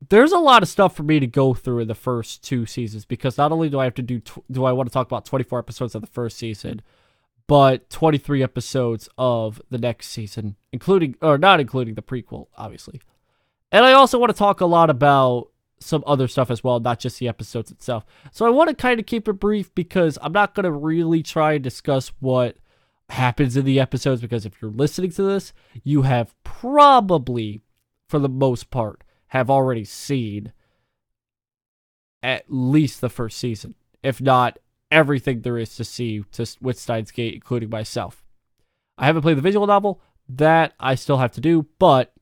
there's 0.09 0.31
a 0.31 0.39
lot 0.39 0.63
of 0.63 0.69
stuff 0.69 0.95
for 0.95 1.03
me 1.03 1.19
to 1.19 1.27
go 1.27 1.53
through 1.53 1.79
in 1.79 1.87
the 1.87 1.95
first 1.95 2.43
two 2.43 2.65
seasons 2.65 3.05
because 3.05 3.37
not 3.37 3.51
only 3.51 3.69
do 3.69 3.79
I 3.79 3.83
have 3.83 3.93
to 3.95 4.01
do 4.01 4.19
tw- 4.19 4.43
do 4.51 4.65
I 4.65 4.71
want 4.71 4.89
to 4.89 4.93
talk 4.93 5.07
about 5.07 5.25
24 5.25 5.59
episodes 5.59 5.95
of 5.95 6.01
the 6.01 6.07
first 6.07 6.37
season, 6.37 6.81
but 7.47 7.89
23 7.89 8.41
episodes 8.43 9.09
of 9.17 9.61
the 9.69 9.77
next 9.77 10.07
season, 10.07 10.55
including 10.71 11.15
or 11.21 11.37
not 11.37 11.59
including 11.59 11.95
the 11.95 12.01
prequel, 12.01 12.47
obviously. 12.57 13.01
And 13.71 13.85
I 13.85 13.93
also 13.93 14.19
want 14.19 14.31
to 14.31 14.37
talk 14.37 14.61
a 14.61 14.65
lot 14.65 14.89
about 14.89 15.49
some 15.79 16.03
other 16.07 16.27
stuff 16.27 16.49
as 16.49 16.63
well, 16.63 16.79
not 16.79 16.99
just 16.99 17.19
the 17.19 17.27
episodes 17.27 17.71
itself. 17.71 18.05
So 18.31 18.45
I 18.45 18.49
want 18.49 18.69
to 18.69 18.75
kind 18.75 18.99
of 18.99 19.05
keep 19.05 19.27
it 19.27 19.33
brief 19.33 19.73
because 19.75 20.17
I'm 20.21 20.31
not 20.31 20.55
going 20.55 20.63
to 20.63 20.71
really 20.71 21.21
try 21.23 21.53
and 21.53 21.63
discuss 21.63 22.11
what 22.19 22.57
happens 23.09 23.57
in 23.57 23.65
the 23.65 23.79
episodes 23.79 24.21
because 24.21 24.45
if 24.45 24.61
you're 24.61 24.71
listening 24.71 25.11
to 25.11 25.23
this, 25.23 25.53
you 25.83 26.03
have 26.03 26.33
probably, 26.43 27.61
for 28.07 28.19
the 28.19 28.29
most 28.29 28.71
part, 28.71 29.03
have 29.33 29.49
already 29.49 29.83
seen 29.83 30.53
at 32.21 32.45
least 32.47 33.01
the 33.01 33.09
first 33.09 33.39
season, 33.39 33.73
if 34.03 34.21
not 34.21 34.59
everything 34.91 35.41
there 35.41 35.57
is 35.57 35.75
to 35.75 35.83
see 35.83 36.23
to, 36.31 36.45
with 36.61 36.79
Steins 36.79 37.09
Gate, 37.09 37.33
including 37.33 37.71
myself. 37.71 38.23
I 38.95 39.07
haven't 39.07 39.23
played 39.23 39.37
the 39.37 39.41
visual 39.41 39.65
novel. 39.65 39.99
That 40.29 40.73
I 40.79 40.93
still 40.93 41.17
have 41.17 41.31
to 41.31 41.41
do, 41.41 41.65
but 41.79 42.13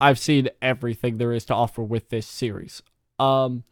I've 0.00 0.18
seen 0.18 0.48
everything 0.62 1.18
there 1.18 1.32
is 1.32 1.44
to 1.46 1.54
offer 1.54 1.82
with 1.82 2.08
this 2.08 2.26
series. 2.26 2.82
Um, 3.18 3.64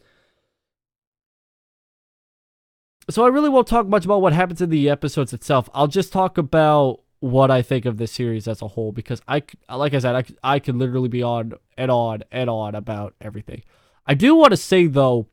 so 3.08 3.24
I 3.24 3.28
really 3.28 3.48
won't 3.48 3.68
talk 3.68 3.86
much 3.86 4.04
about 4.04 4.22
what 4.22 4.32
happens 4.32 4.60
in 4.60 4.70
the 4.70 4.90
episodes 4.90 5.32
itself. 5.32 5.70
I'll 5.72 5.86
just 5.86 6.12
talk 6.12 6.36
about 6.36 7.00
what 7.20 7.50
I 7.50 7.62
think 7.62 7.84
of 7.84 7.98
this 7.98 8.12
series 8.12 8.46
as 8.46 8.62
a 8.62 8.68
whole 8.68 8.92
because 8.92 9.20
I, 9.26 9.42
like 9.68 9.94
I 9.94 9.98
said, 9.98 10.14
I, 10.14 10.54
I 10.54 10.58
could 10.58 10.76
literally 10.76 11.08
be 11.08 11.22
on 11.22 11.54
and 11.76 11.90
on 11.90 12.22
and 12.30 12.48
on 12.48 12.74
about 12.74 13.14
everything. 13.20 13.62
I 14.06 14.14
do 14.14 14.34
want 14.34 14.52
to 14.52 14.56
say 14.56 14.86
though, 14.86 15.26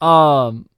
um, 0.00 0.68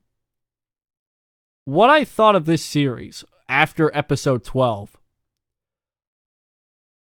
what 1.65 1.91
I 1.91 2.05
thought 2.05 2.35
of 2.35 2.45
this 2.45 2.65
series 2.65 3.25
after 3.49 3.95
episode 3.97 4.45
12 4.45 4.97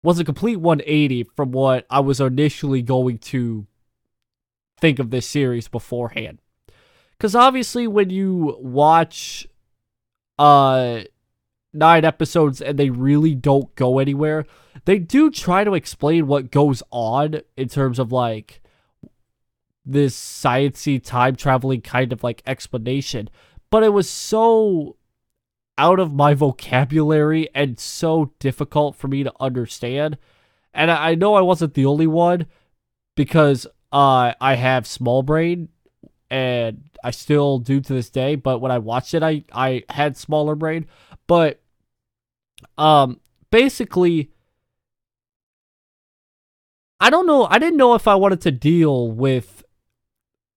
was 0.03 0.19
a 0.19 0.25
complete 0.25 0.57
180 0.57 1.23
from 1.35 1.51
what 1.51 1.85
I 1.89 1.99
was 1.99 2.19
initially 2.19 2.81
going 2.81 3.17
to 3.19 3.67
think 4.79 4.99
of 4.99 5.09
this 5.09 5.27
series 5.27 5.67
beforehand. 5.67 6.39
Because 7.17 7.35
obviously, 7.35 7.85
when 7.85 8.09
you 8.09 8.57
watch 8.59 9.47
uh, 10.37 11.01
nine 11.73 12.05
episodes 12.05 12.61
and 12.61 12.77
they 12.77 12.89
really 12.89 13.35
don't 13.35 13.73
go 13.75 13.99
anywhere, 13.99 14.45
they 14.85 14.99
do 14.99 15.29
try 15.29 15.63
to 15.63 15.73
explain 15.73 16.27
what 16.27 16.51
goes 16.51 16.81
on 16.91 17.41
in 17.57 17.67
terms 17.67 17.99
of 17.99 18.11
like 18.11 18.61
this 19.85 20.15
sciency 20.15 21.03
time 21.03 21.35
traveling 21.35 21.81
kind 21.81 22.13
of 22.13 22.23
like 22.23 22.43
explanation. 22.45 23.29
But 23.69 23.83
it 23.83 23.89
was 23.89 24.09
so 24.09 24.95
out 25.77 25.99
of 25.99 26.13
my 26.13 26.33
vocabulary 26.35 27.49
and 27.55 27.79
so 27.79 28.33
difficult 28.39 28.95
for 28.95 29.07
me 29.07 29.23
to 29.23 29.33
understand. 29.39 30.17
And 30.73 30.91
I 30.91 31.15
know 31.15 31.33
I 31.33 31.41
wasn't 31.41 31.73
the 31.73 31.85
only 31.85 32.07
one 32.07 32.45
because 33.15 33.65
uh, 33.91 34.33
I 34.39 34.55
have 34.55 34.85
small 34.85 35.23
brain 35.23 35.69
and 36.29 36.83
I 37.03 37.11
still 37.11 37.57
do 37.57 37.81
to 37.81 37.93
this 37.93 38.09
day. 38.09 38.35
But 38.35 38.59
when 38.59 38.71
I 38.71 38.77
watched 38.77 39.13
it, 39.13 39.23
I, 39.23 39.43
I 39.51 39.83
had 39.89 40.15
smaller 40.15 40.55
brain. 40.55 40.85
But 41.29 41.61
um, 42.75 43.19
basically, 43.51 44.31
I 46.99 47.11
don't 47.11 47.27
know. 47.27 47.45
I 47.45 47.59
didn't 47.59 47.77
know 47.77 47.93
if 47.93 48.07
I 48.07 48.15
wanted 48.15 48.41
to 48.41 48.51
deal 48.51 49.11
with 49.11 49.63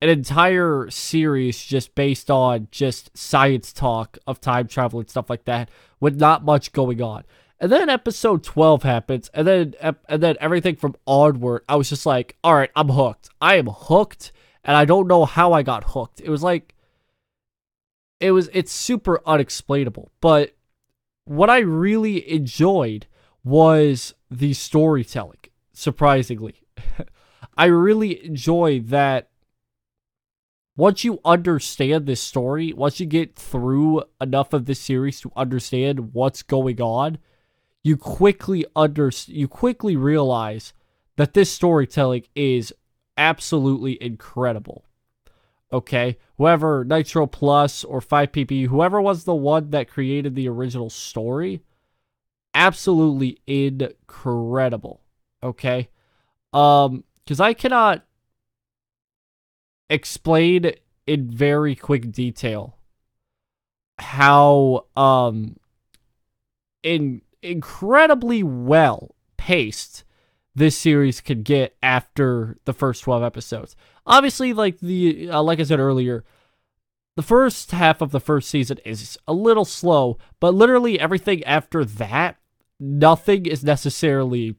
an 0.00 0.08
entire 0.08 0.88
series 0.88 1.62
just 1.62 1.94
based 1.94 2.30
on 2.30 2.68
just 2.70 3.14
science 3.14 3.70
talk 3.70 4.16
of 4.26 4.40
time 4.40 4.66
travel 4.66 4.98
and 4.98 5.10
stuff 5.10 5.28
like 5.28 5.44
that 5.44 5.68
with 6.00 6.18
not 6.18 6.42
much 6.42 6.72
going 6.72 7.02
on. 7.02 7.24
And 7.60 7.70
then 7.70 7.90
episode 7.90 8.42
12 8.42 8.82
happens 8.82 9.30
and 9.34 9.46
then 9.46 9.74
and 10.08 10.22
then 10.22 10.36
everything 10.40 10.76
from 10.76 10.96
onward 11.06 11.64
I 11.68 11.76
was 11.76 11.90
just 11.90 12.06
like, 12.06 12.38
"All 12.42 12.54
right, 12.54 12.70
I'm 12.74 12.88
hooked. 12.88 13.28
I 13.42 13.56
am 13.56 13.66
hooked." 13.66 14.32
And 14.64 14.74
I 14.74 14.86
don't 14.86 15.06
know 15.06 15.26
how 15.26 15.52
I 15.52 15.62
got 15.62 15.84
hooked. 15.84 16.22
It 16.22 16.30
was 16.30 16.42
like 16.42 16.74
it 18.20 18.30
was 18.30 18.48
it's 18.54 18.72
super 18.72 19.20
unexplainable. 19.26 20.10
But 20.22 20.54
what 21.24 21.50
I 21.50 21.58
really 21.58 22.30
enjoyed 22.30 23.06
was 23.44 24.14
the 24.30 24.52
storytelling, 24.54 25.40
surprisingly. 25.72 26.62
I 27.56 27.66
really 27.66 28.24
enjoy 28.24 28.80
that 28.80 29.28
once 30.76 31.04
you 31.04 31.20
understand 31.24 32.06
this 32.06 32.20
story, 32.20 32.72
once 32.72 32.98
you 32.98 33.06
get 33.06 33.36
through 33.36 34.02
enough 34.20 34.52
of 34.52 34.64
this 34.64 34.80
series 34.80 35.20
to 35.20 35.30
understand 35.36 36.14
what's 36.14 36.42
going 36.42 36.80
on, 36.80 37.18
you 37.82 37.96
quickly 37.96 38.64
under 38.74 39.10
you 39.26 39.48
quickly 39.48 39.96
realize 39.96 40.72
that 41.16 41.34
this 41.34 41.52
storytelling 41.52 42.24
is 42.34 42.72
absolutely 43.18 44.02
incredible. 44.02 44.86
Okay, 45.72 46.18
whoever 46.36 46.84
Nitro 46.84 47.26
Plus 47.26 47.82
or 47.82 48.00
5pb., 48.00 48.66
whoever 48.66 49.00
was 49.00 49.24
the 49.24 49.34
one 49.34 49.70
that 49.70 49.88
created 49.88 50.34
the 50.34 50.48
original 50.48 50.90
story, 50.90 51.62
absolutely 52.54 53.38
incredible. 53.46 55.00
Okay, 55.42 55.88
um, 56.52 57.04
because 57.24 57.40
I 57.40 57.54
cannot 57.54 58.04
explain 59.88 60.72
in 61.06 61.30
very 61.30 61.74
quick 61.74 62.12
detail 62.12 62.76
how 63.98 64.86
um 64.96 65.56
in 66.82 67.20
incredibly 67.42 68.42
well 68.42 69.14
paced 69.36 70.04
this 70.54 70.76
series 70.76 71.20
could 71.20 71.44
get 71.44 71.76
after 71.82 72.58
the 72.64 72.72
first 72.72 73.02
12 73.02 73.22
episodes. 73.22 73.76
Obviously 74.06 74.52
like 74.52 74.80
the 74.80 75.30
uh, 75.30 75.42
like 75.42 75.60
I 75.60 75.64
said 75.64 75.80
earlier, 75.80 76.24
the 77.16 77.22
first 77.22 77.70
half 77.72 78.00
of 78.00 78.10
the 78.10 78.20
first 78.20 78.48
season 78.48 78.78
is 78.84 79.18
a 79.26 79.32
little 79.32 79.64
slow, 79.64 80.18
but 80.40 80.54
literally 80.54 80.98
everything 80.98 81.44
after 81.44 81.84
that, 81.84 82.36
nothing 82.80 83.46
is 83.46 83.64
necessarily 83.64 84.56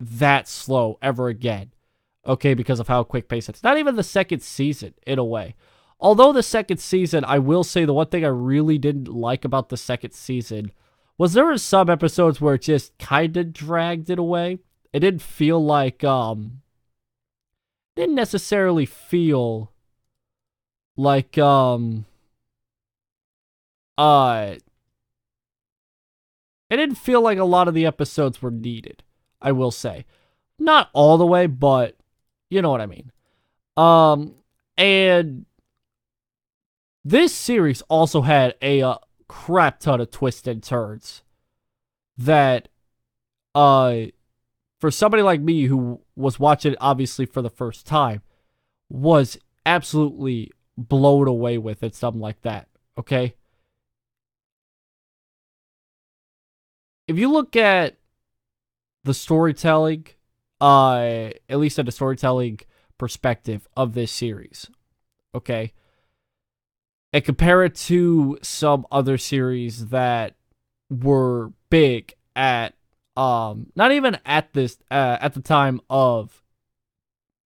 that 0.00 0.48
slow 0.48 0.98
ever 1.02 1.28
again 1.28 1.72
okay, 2.26 2.54
because 2.54 2.80
of 2.80 2.88
how 2.88 3.04
quick 3.04 3.28
pace 3.28 3.48
it's. 3.48 3.62
Not 3.62 3.78
even 3.78 3.96
the 3.96 4.02
second 4.02 4.40
season, 4.40 4.94
in 5.06 5.18
a 5.18 5.24
way. 5.24 5.54
Although 5.98 6.32
the 6.32 6.42
second 6.42 6.78
season, 6.78 7.24
I 7.24 7.38
will 7.38 7.64
say 7.64 7.84
the 7.84 7.94
one 7.94 8.08
thing 8.08 8.24
I 8.24 8.28
really 8.28 8.78
didn't 8.78 9.08
like 9.08 9.44
about 9.44 9.68
the 9.68 9.76
second 9.76 10.12
season 10.12 10.72
was 11.16 11.32
there 11.32 11.46
were 11.46 11.56
some 11.56 11.88
episodes 11.88 12.40
where 12.40 12.54
it 12.54 12.62
just 12.62 12.96
kind 12.98 13.36
of 13.36 13.52
dragged 13.52 14.10
it 14.10 14.18
away. 14.18 14.58
It 14.96 15.00
didn't 15.00 15.20
feel 15.20 15.62
like, 15.62 16.04
um, 16.04 16.62
didn't 17.96 18.14
necessarily 18.14 18.86
feel 18.86 19.70
like, 20.96 21.36
um, 21.36 22.06
uh, 23.98 24.54
it 26.70 26.76
didn't 26.78 26.94
feel 26.94 27.20
like 27.20 27.36
a 27.36 27.44
lot 27.44 27.68
of 27.68 27.74
the 27.74 27.84
episodes 27.84 28.40
were 28.40 28.50
needed, 28.50 29.02
I 29.42 29.52
will 29.52 29.70
say. 29.70 30.06
Not 30.58 30.88
all 30.94 31.18
the 31.18 31.26
way, 31.26 31.46
but 31.46 31.98
you 32.48 32.62
know 32.62 32.70
what 32.70 32.80
I 32.80 32.86
mean. 32.86 33.12
Um, 33.76 34.36
and 34.78 35.44
this 37.04 37.34
series 37.34 37.82
also 37.90 38.22
had 38.22 38.54
a 38.62 38.80
uh, 38.80 38.96
crap 39.28 39.80
ton 39.80 40.00
of 40.00 40.10
twists 40.10 40.48
and 40.48 40.62
turns 40.62 41.22
that, 42.16 42.70
uh, 43.54 44.06
for 44.80 44.90
somebody 44.90 45.22
like 45.22 45.40
me 45.40 45.64
who 45.64 46.00
was 46.14 46.38
watching 46.38 46.72
it 46.72 46.78
obviously 46.80 47.26
for 47.26 47.42
the 47.42 47.50
first 47.50 47.86
time, 47.86 48.22
was 48.88 49.38
absolutely 49.64 50.52
blown 50.76 51.26
away 51.26 51.58
with 51.58 51.82
it, 51.82 51.94
something 51.94 52.20
like 52.20 52.42
that. 52.42 52.68
Okay. 52.98 53.34
If 57.08 57.18
you 57.18 57.30
look 57.30 57.56
at 57.56 57.96
the 59.04 59.14
storytelling 59.14 60.06
uh 60.60 61.30
at 61.48 61.58
least 61.58 61.78
at 61.78 61.86
a 61.86 61.92
storytelling 61.92 62.60
perspective 62.98 63.68
of 63.76 63.94
this 63.94 64.10
series. 64.10 64.68
Okay? 65.34 65.72
And 67.12 67.24
compare 67.24 67.62
it 67.62 67.74
to 67.76 68.38
some 68.42 68.86
other 68.90 69.18
series 69.18 69.88
that 69.88 70.34
were 70.90 71.52
big 71.70 72.14
at 72.34 72.74
um 73.16 73.66
not 73.74 73.92
even 73.92 74.18
at 74.24 74.52
this 74.52 74.78
uh, 74.90 75.18
at 75.20 75.34
the 75.34 75.40
time 75.40 75.80
of 75.88 76.42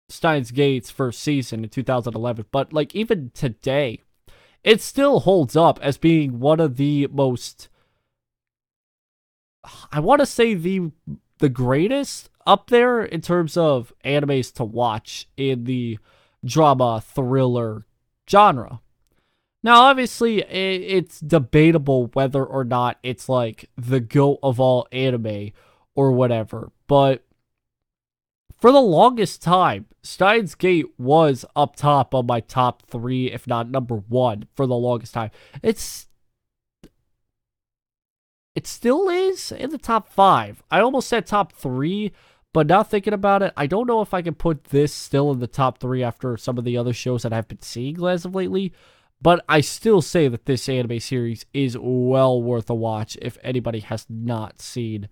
Steins 0.09 0.51
Gate's 0.51 0.89
first 0.89 1.19
season 1.21 1.63
in 1.63 1.69
2011, 1.69 2.45
but 2.51 2.73
like 2.73 2.95
even 2.95 3.31
today, 3.33 4.01
it 4.63 4.81
still 4.81 5.21
holds 5.21 5.55
up 5.55 5.79
as 5.81 5.97
being 5.97 6.39
one 6.39 6.59
of 6.59 6.77
the 6.77 7.07
most 7.11 7.69
I 9.91 9.99
want 9.99 10.19
to 10.19 10.25
say 10.25 10.53
the 10.53 10.91
the 11.39 11.49
greatest 11.49 12.29
up 12.45 12.69
there 12.69 13.03
in 13.03 13.21
terms 13.21 13.55
of 13.55 13.93
animes 14.03 14.53
to 14.53 14.63
watch 14.63 15.27
in 15.37 15.65
the 15.65 15.99
drama 16.43 17.01
thriller 17.01 17.85
genre. 18.29 18.81
Now, 19.61 19.81
obviously, 19.81 20.41
it's 20.41 21.19
debatable 21.19 22.09
whether 22.13 22.45
or 22.45 22.63
not 22.63 22.97
it's 23.03 23.27
like 23.27 23.69
the 23.77 23.99
goat 23.99 24.39
of 24.41 24.59
all 24.59 24.87
anime 24.91 25.51
or 25.95 26.13
whatever, 26.13 26.71
but 26.87 27.25
for 28.57 28.71
the 28.71 28.81
longest 28.81 29.41
time, 29.41 29.85
Steins 30.01 30.55
Gate 30.55 30.85
was 30.97 31.45
up 31.55 31.75
top 31.75 32.13
on 32.15 32.25
my 32.25 32.39
top 32.39 32.83
three, 32.87 33.31
if 33.31 33.47
not 33.47 33.69
number 33.69 33.95
one, 33.95 34.47
for 34.53 34.65
the 34.65 34.75
longest 34.75 35.13
time. 35.13 35.31
It's 35.61 36.07
it 38.55 38.67
still 38.67 39.07
is 39.09 39.51
in 39.51 39.69
the 39.69 39.77
top 39.77 40.09
five. 40.09 40.63
I 40.71 40.79
almost 40.81 41.07
said 41.07 41.25
top 41.25 41.53
three, 41.53 42.11
but 42.53 42.67
now 42.67 42.83
thinking 42.83 43.13
about 43.13 43.43
it, 43.43 43.53
I 43.55 43.67
don't 43.67 43.87
know 43.87 44.01
if 44.01 44.13
I 44.13 44.21
can 44.21 44.35
put 44.35 44.65
this 44.65 44.93
still 44.93 45.31
in 45.31 45.39
the 45.39 45.47
top 45.47 45.79
three 45.79 46.03
after 46.03 46.35
some 46.35 46.57
of 46.57 46.65
the 46.65 46.75
other 46.77 46.93
shows 46.93 47.23
that 47.23 47.31
I've 47.33 47.47
been 47.47 47.61
seeing 47.61 48.03
as 48.05 48.25
of 48.25 48.35
lately. 48.35 48.73
But 49.21 49.43
I 49.49 49.61
still 49.61 50.01
say 50.01 50.27
that 50.29 50.45
this 50.45 50.69
anime 50.69 50.99
series 50.99 51.45
is 51.53 51.77
well 51.79 52.41
worth 52.41 52.69
a 52.69 52.75
watch 52.75 53.17
if 53.21 53.37
anybody 53.43 53.79
has 53.79 54.05
not 54.09 54.61
seen 54.61 55.09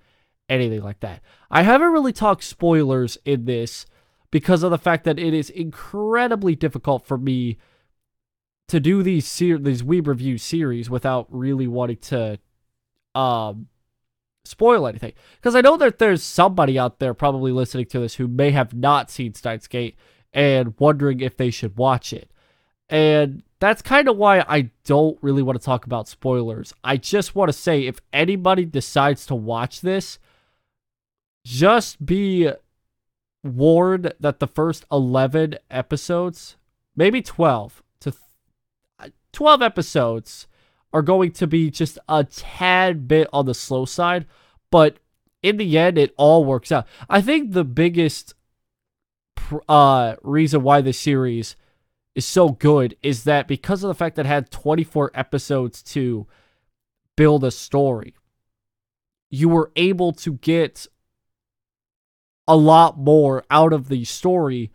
anything 0.50 0.82
like 0.82 1.02
that. 1.02 1.22
I 1.52 1.64
haven't 1.64 1.92
really 1.92 2.14
talked 2.14 2.44
spoilers 2.44 3.18
in 3.26 3.46
this 3.46 3.86
because 4.32 4.64
of 4.64 4.72
the 4.72 4.78
fact 4.78 5.04
that 5.04 5.20
it 5.20 5.34
is 5.34 5.50
incredibly 5.50 6.56
difficult 6.56 7.06
for 7.06 7.18
me 7.18 7.58
to 8.68 8.80
do 8.80 9.04
these 9.04 9.26
ser- 9.26 9.60
these 9.60 9.84
Weeb 9.84 10.08
review 10.08 10.38
series 10.38 10.90
without 10.90 11.28
really 11.30 11.68
wanting 11.68 11.98
to 11.98 12.40
um 13.16 13.68
spoil 14.46 14.88
anything. 14.88 15.14
Because 15.36 15.56
I 15.56 15.62
know 15.62 15.78
that 15.78 16.00
there's 16.00 16.24
somebody 16.24 16.80
out 16.80 17.00
there 17.00 17.14
probably 17.14 17.52
listening 17.52 17.86
to 17.88 18.00
this 18.00 18.16
who 18.16 18.28
may 18.28 18.52
have 18.52 18.74
not 18.74 19.12
seen 19.12 19.34
Steins 19.34 19.68
Gate 19.68 19.98
and 20.34 20.74
wondering 20.80 21.20
if 21.20 21.36
they 21.36 21.50
should 21.50 21.78
watch 21.78 22.14
it. 22.14 22.32
And 22.90 23.44
that's 23.60 23.82
kind 23.82 24.08
of 24.08 24.18
why 24.18 24.46
I 24.48 24.72
don't 24.86 25.18
really 25.22 25.42
want 25.42 25.60
to 25.60 25.66
talk 25.66 25.86
about 25.86 26.08
spoilers. 26.08 26.74
I 26.84 26.98
just 26.98 27.36
want 27.36 27.50
to 27.50 27.54
say 27.54 27.86
if 27.86 28.00
anybody 28.14 28.66
decides 28.66 29.26
to 29.28 29.36
watch 29.36 29.82
this, 29.82 30.20
just 31.44 32.06
be 32.06 32.52
warned 33.44 34.14
that 34.20 34.40
the 34.40 34.48
first 34.48 34.86
11 34.92 35.56
episodes, 35.72 36.58
maybe 36.96 37.22
12 37.22 37.82
to 38.02 38.12
th- 38.12 39.14
12 39.32 39.62
episodes 39.62 40.48
are 40.94 41.02
going 41.02 41.32
to 41.32 41.48
be 41.48 41.72
just 41.72 41.98
a 42.08 42.24
tad 42.24 43.08
bit 43.08 43.28
on 43.34 43.46
the 43.46 43.54
slow 43.54 43.86
side, 43.86 44.26
but 44.72 44.98
in 45.42 45.58
the 45.58 45.78
end 45.78 45.98
it 45.98 46.14
all 46.18 46.46
works 46.46 46.72
out. 46.72 46.86
I 47.10 47.22
think 47.22 47.52
the 47.54 47.64
biggest 47.64 48.34
uh 49.70 50.16
reason 50.24 50.62
why 50.62 50.82
the 50.82 50.92
series 50.92 51.56
is 52.18 52.26
so 52.26 52.50
good 52.50 52.98
is 53.04 53.26
that 53.26 53.48
because 53.48 53.84
of 53.84 53.90
the 53.90 53.94
fact 53.94 54.16
that 54.16 54.26
it 54.26 54.30
had 54.30 54.50
24 54.50 55.12
episodes 55.14 55.84
to 55.84 56.26
build 57.16 57.44
a 57.44 57.52
story, 57.52 58.16
you 59.30 59.48
were 59.48 59.72
able 59.76 60.12
to 60.12 60.34
get 60.34 60.88
a 62.48 62.56
lot 62.56 62.98
more 62.98 63.44
out 63.52 63.72
of 63.72 63.88
the 63.88 64.04
story 64.04 64.72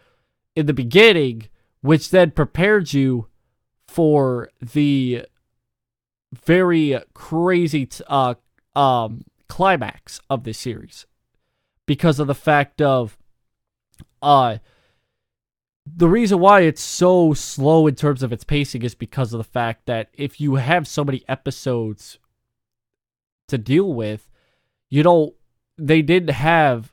in 0.55 0.67
the 0.67 0.73
beginning, 0.73 1.49
which 1.81 2.11
then 2.11 2.31
prepared 2.31 2.93
you 2.93 3.27
for 3.89 4.49
the 4.61 5.27
very 6.33 6.97
crazy 7.13 7.87
t- 7.87 8.05
uh, 8.07 8.35
um, 8.77 9.25
climax 9.49 10.21
of 10.31 10.45
this 10.45 10.59
series 10.59 11.07
because 11.87 12.21
of 12.21 12.29
the 12.29 12.35
fact 12.37 12.81
of 12.81 13.19
uh 14.23 14.59
the 15.87 16.09
reason 16.09 16.38
why 16.38 16.61
it's 16.61 16.83
so 16.83 17.35
slow 17.35 17.87
in 17.87 17.95
terms 17.95 18.23
of 18.23 18.33
its 18.33 18.45
pacing 18.45 18.83
is 18.83 18.95
because 18.95 19.33
of 19.33 19.38
the 19.38 19.45
fact 19.45 19.87
that 19.87 20.09
if 20.14 20.40
you 20.40 20.57
have 20.57 20.87
so 20.87 21.05
many 21.05 21.25
episodes 21.29 22.18
to 23.49 23.59
deal 23.59 23.92
with, 23.92 24.29
you 24.90 25.03
don't 25.03 25.35
they 25.79 26.03
didn't 26.03 26.35
have 26.35 26.92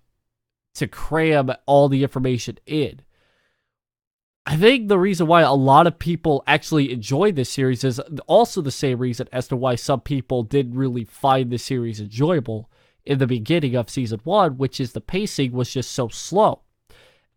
to 0.75 0.87
cram 0.87 1.51
all 1.65 1.89
the 1.89 2.01
information 2.01 2.57
in. 2.65 3.01
I 4.45 4.55
think 4.55 4.87
the 4.87 4.97
reason 4.97 5.27
why 5.27 5.41
a 5.41 5.53
lot 5.53 5.85
of 5.85 5.99
people 5.99 6.43
actually 6.47 6.91
enjoyed 6.91 7.35
this 7.35 7.51
series 7.51 7.83
is 7.83 7.99
also 8.25 8.61
the 8.61 8.71
same 8.71 8.97
reason 8.97 9.27
as 9.31 9.47
to 9.49 9.55
why 9.55 9.75
some 9.75 10.01
people 10.01 10.41
didn't 10.41 10.73
really 10.73 11.03
find 11.03 11.51
the 11.51 11.59
series 11.59 11.99
enjoyable 11.99 12.71
in 13.05 13.19
the 13.19 13.27
beginning 13.27 13.75
of 13.75 13.89
season 13.89 14.21
one, 14.23 14.57
which 14.57 14.79
is 14.79 14.93
the 14.93 15.01
pacing 15.01 15.51
was 15.51 15.71
just 15.71 15.91
so 15.91 16.07
slow. 16.07 16.61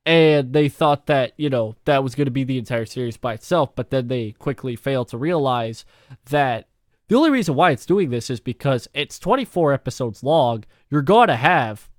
And 0.05 0.53
they 0.53 0.69
thought 0.69 1.07
that, 1.07 1.33
you 1.37 1.49
know, 1.49 1.77
that 1.85 2.03
was 2.03 2.15
going 2.15 2.25
to 2.25 2.33
be 2.33 2.45
the 2.45 2.59
entire 2.59 2.87
series 2.87 3.17
by 3.17 3.35
itself, 3.35 3.75
but 3.77 3.91
then 3.91 4.09
they 4.09 4.33
quickly 4.33 4.75
failed 4.75 5.09
to 5.09 5.19
realize 5.19 5.85
that 6.31 6.69
the 7.09 7.17
only 7.17 7.31
reason 7.31 7.55
why 7.55 7.71
it's 7.71 7.87
doing 7.87 8.11
this 8.11 8.31
is 8.31 8.41
because 8.41 8.89
it's 8.95 9.19
24 9.19 9.73
episodes 9.73 10.25
long. 10.25 10.65
You're 10.91 11.03
going 11.03 11.29
to 11.29 11.37
have 11.37 11.91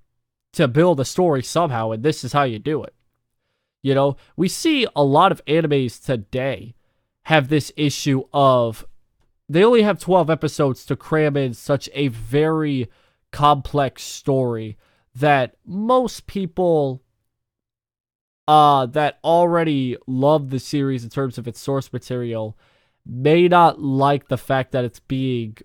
to 0.54 0.68
build 0.68 1.00
a 1.00 1.06
story 1.06 1.44
somehow, 1.44 1.92
and 1.92 2.04
this 2.04 2.24
is 2.24 2.34
how 2.34 2.44
you 2.44 2.60
do 2.60 2.84
it. 2.84 2.94
You 3.84 3.94
know, 3.94 4.18
we 4.36 4.48
see 4.48 4.88
a 4.96 5.04
lot 5.04 5.32
of 5.32 5.46
animes 5.46 6.04
today 6.04 6.74
have 7.26 7.50
this 7.50 7.72
issue 7.78 8.24
of 8.34 8.86
they 9.48 9.63
only 9.63 9.84
have 9.84 10.00
12 10.00 10.30
episodes 10.30 10.86
to 10.86 10.96
cram 10.96 11.38
in 11.38 11.54
such 11.54 11.89
a 11.94 12.08
very 12.08 12.89
complex 13.32 14.02
story 14.04 14.78
that 15.13 15.56
most 15.66 16.26
people 16.26 17.03
uh 18.48 18.86
that 18.88 19.20
already 19.24 19.98
love 20.08 20.50
the 20.50 20.60
series 20.60 21.04
in 21.04 21.10
terms 21.10 21.38
of 21.38 21.48
its 21.48 21.60
source 21.60 21.94
material 21.94 22.58
may 23.06 23.48
not 23.48 23.82
like 23.82 24.28
the 24.28 24.38
fact 24.38 24.72
that 24.72 24.86
it's 24.86 25.00
being 25.00 25.58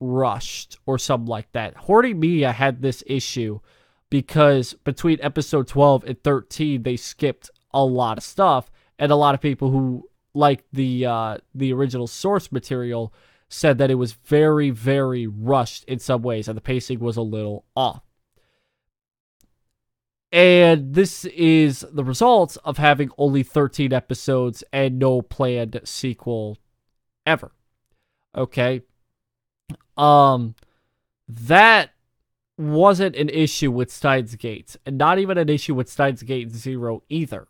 rushed 0.00 0.78
or 0.86 0.98
something 0.98 1.28
like 1.28 1.50
that. 1.52 1.76
Horimiya 1.76 2.52
had 2.52 2.80
this 2.80 3.04
issue 3.06 3.60
because 4.08 4.74
between 4.84 5.18
episode 5.20 5.68
12 5.68 6.04
and 6.04 6.22
13 6.22 6.82
they 6.82 6.96
skipped 6.96 7.50
a 7.72 7.84
lot 7.84 8.18
of 8.18 8.24
stuff 8.24 8.70
and 8.98 9.12
a 9.12 9.16
lot 9.16 9.34
of 9.34 9.40
people 9.40 9.70
who 9.70 10.08
like 10.34 10.64
the 10.72 11.06
uh, 11.06 11.38
the 11.54 11.72
original 11.72 12.06
source 12.06 12.50
material 12.50 13.12
said 13.48 13.78
that 13.78 13.90
it 13.90 13.96
was 13.96 14.12
very 14.12 14.70
very 14.70 15.26
rushed 15.26 15.84
in 15.84 15.98
some 15.98 16.22
ways 16.22 16.48
and 16.48 16.56
the 16.56 16.62
pacing 16.62 16.98
was 16.98 17.16
a 17.16 17.22
little 17.22 17.64
off 17.76 18.02
and 20.32 20.94
this 20.94 21.24
is 21.24 21.84
the 21.92 22.04
result 22.04 22.56
of 22.64 22.78
having 22.78 23.10
only 23.18 23.42
13 23.42 23.92
episodes 23.92 24.62
and 24.72 24.98
no 24.98 25.22
planned 25.22 25.80
sequel 25.84 26.58
ever 27.26 27.52
okay 28.36 28.80
um 29.96 30.54
that 31.28 31.90
wasn't 32.60 33.16
an 33.16 33.30
issue 33.30 33.70
with 33.70 33.90
Steins 33.90 34.34
Gate, 34.36 34.76
and 34.84 34.98
not 34.98 35.18
even 35.18 35.38
an 35.38 35.48
issue 35.48 35.74
with 35.74 35.88
Steins 35.88 36.22
Gate 36.22 36.50
Zero 36.50 37.02
either, 37.08 37.48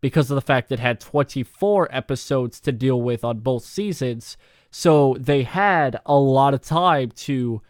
because 0.00 0.30
of 0.30 0.36
the 0.36 0.40
fact 0.40 0.72
it 0.72 0.80
had 0.80 1.00
24 1.00 1.88
episodes 1.94 2.58
to 2.60 2.72
deal 2.72 3.00
with 3.00 3.24
on 3.24 3.40
both 3.40 3.64
seasons. 3.64 4.36
So 4.70 5.16
they 5.18 5.42
had 5.42 6.00
a 6.06 6.16
lot 6.16 6.54
of 6.54 6.62
time 6.62 7.10
to 7.10 7.62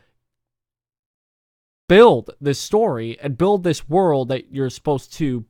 build 1.88 2.30
this 2.40 2.58
story 2.58 3.18
and 3.20 3.38
build 3.38 3.64
this 3.64 3.88
world 3.88 4.28
that 4.28 4.52
you're 4.52 4.70
supposed 4.70 5.12
to 5.14 5.44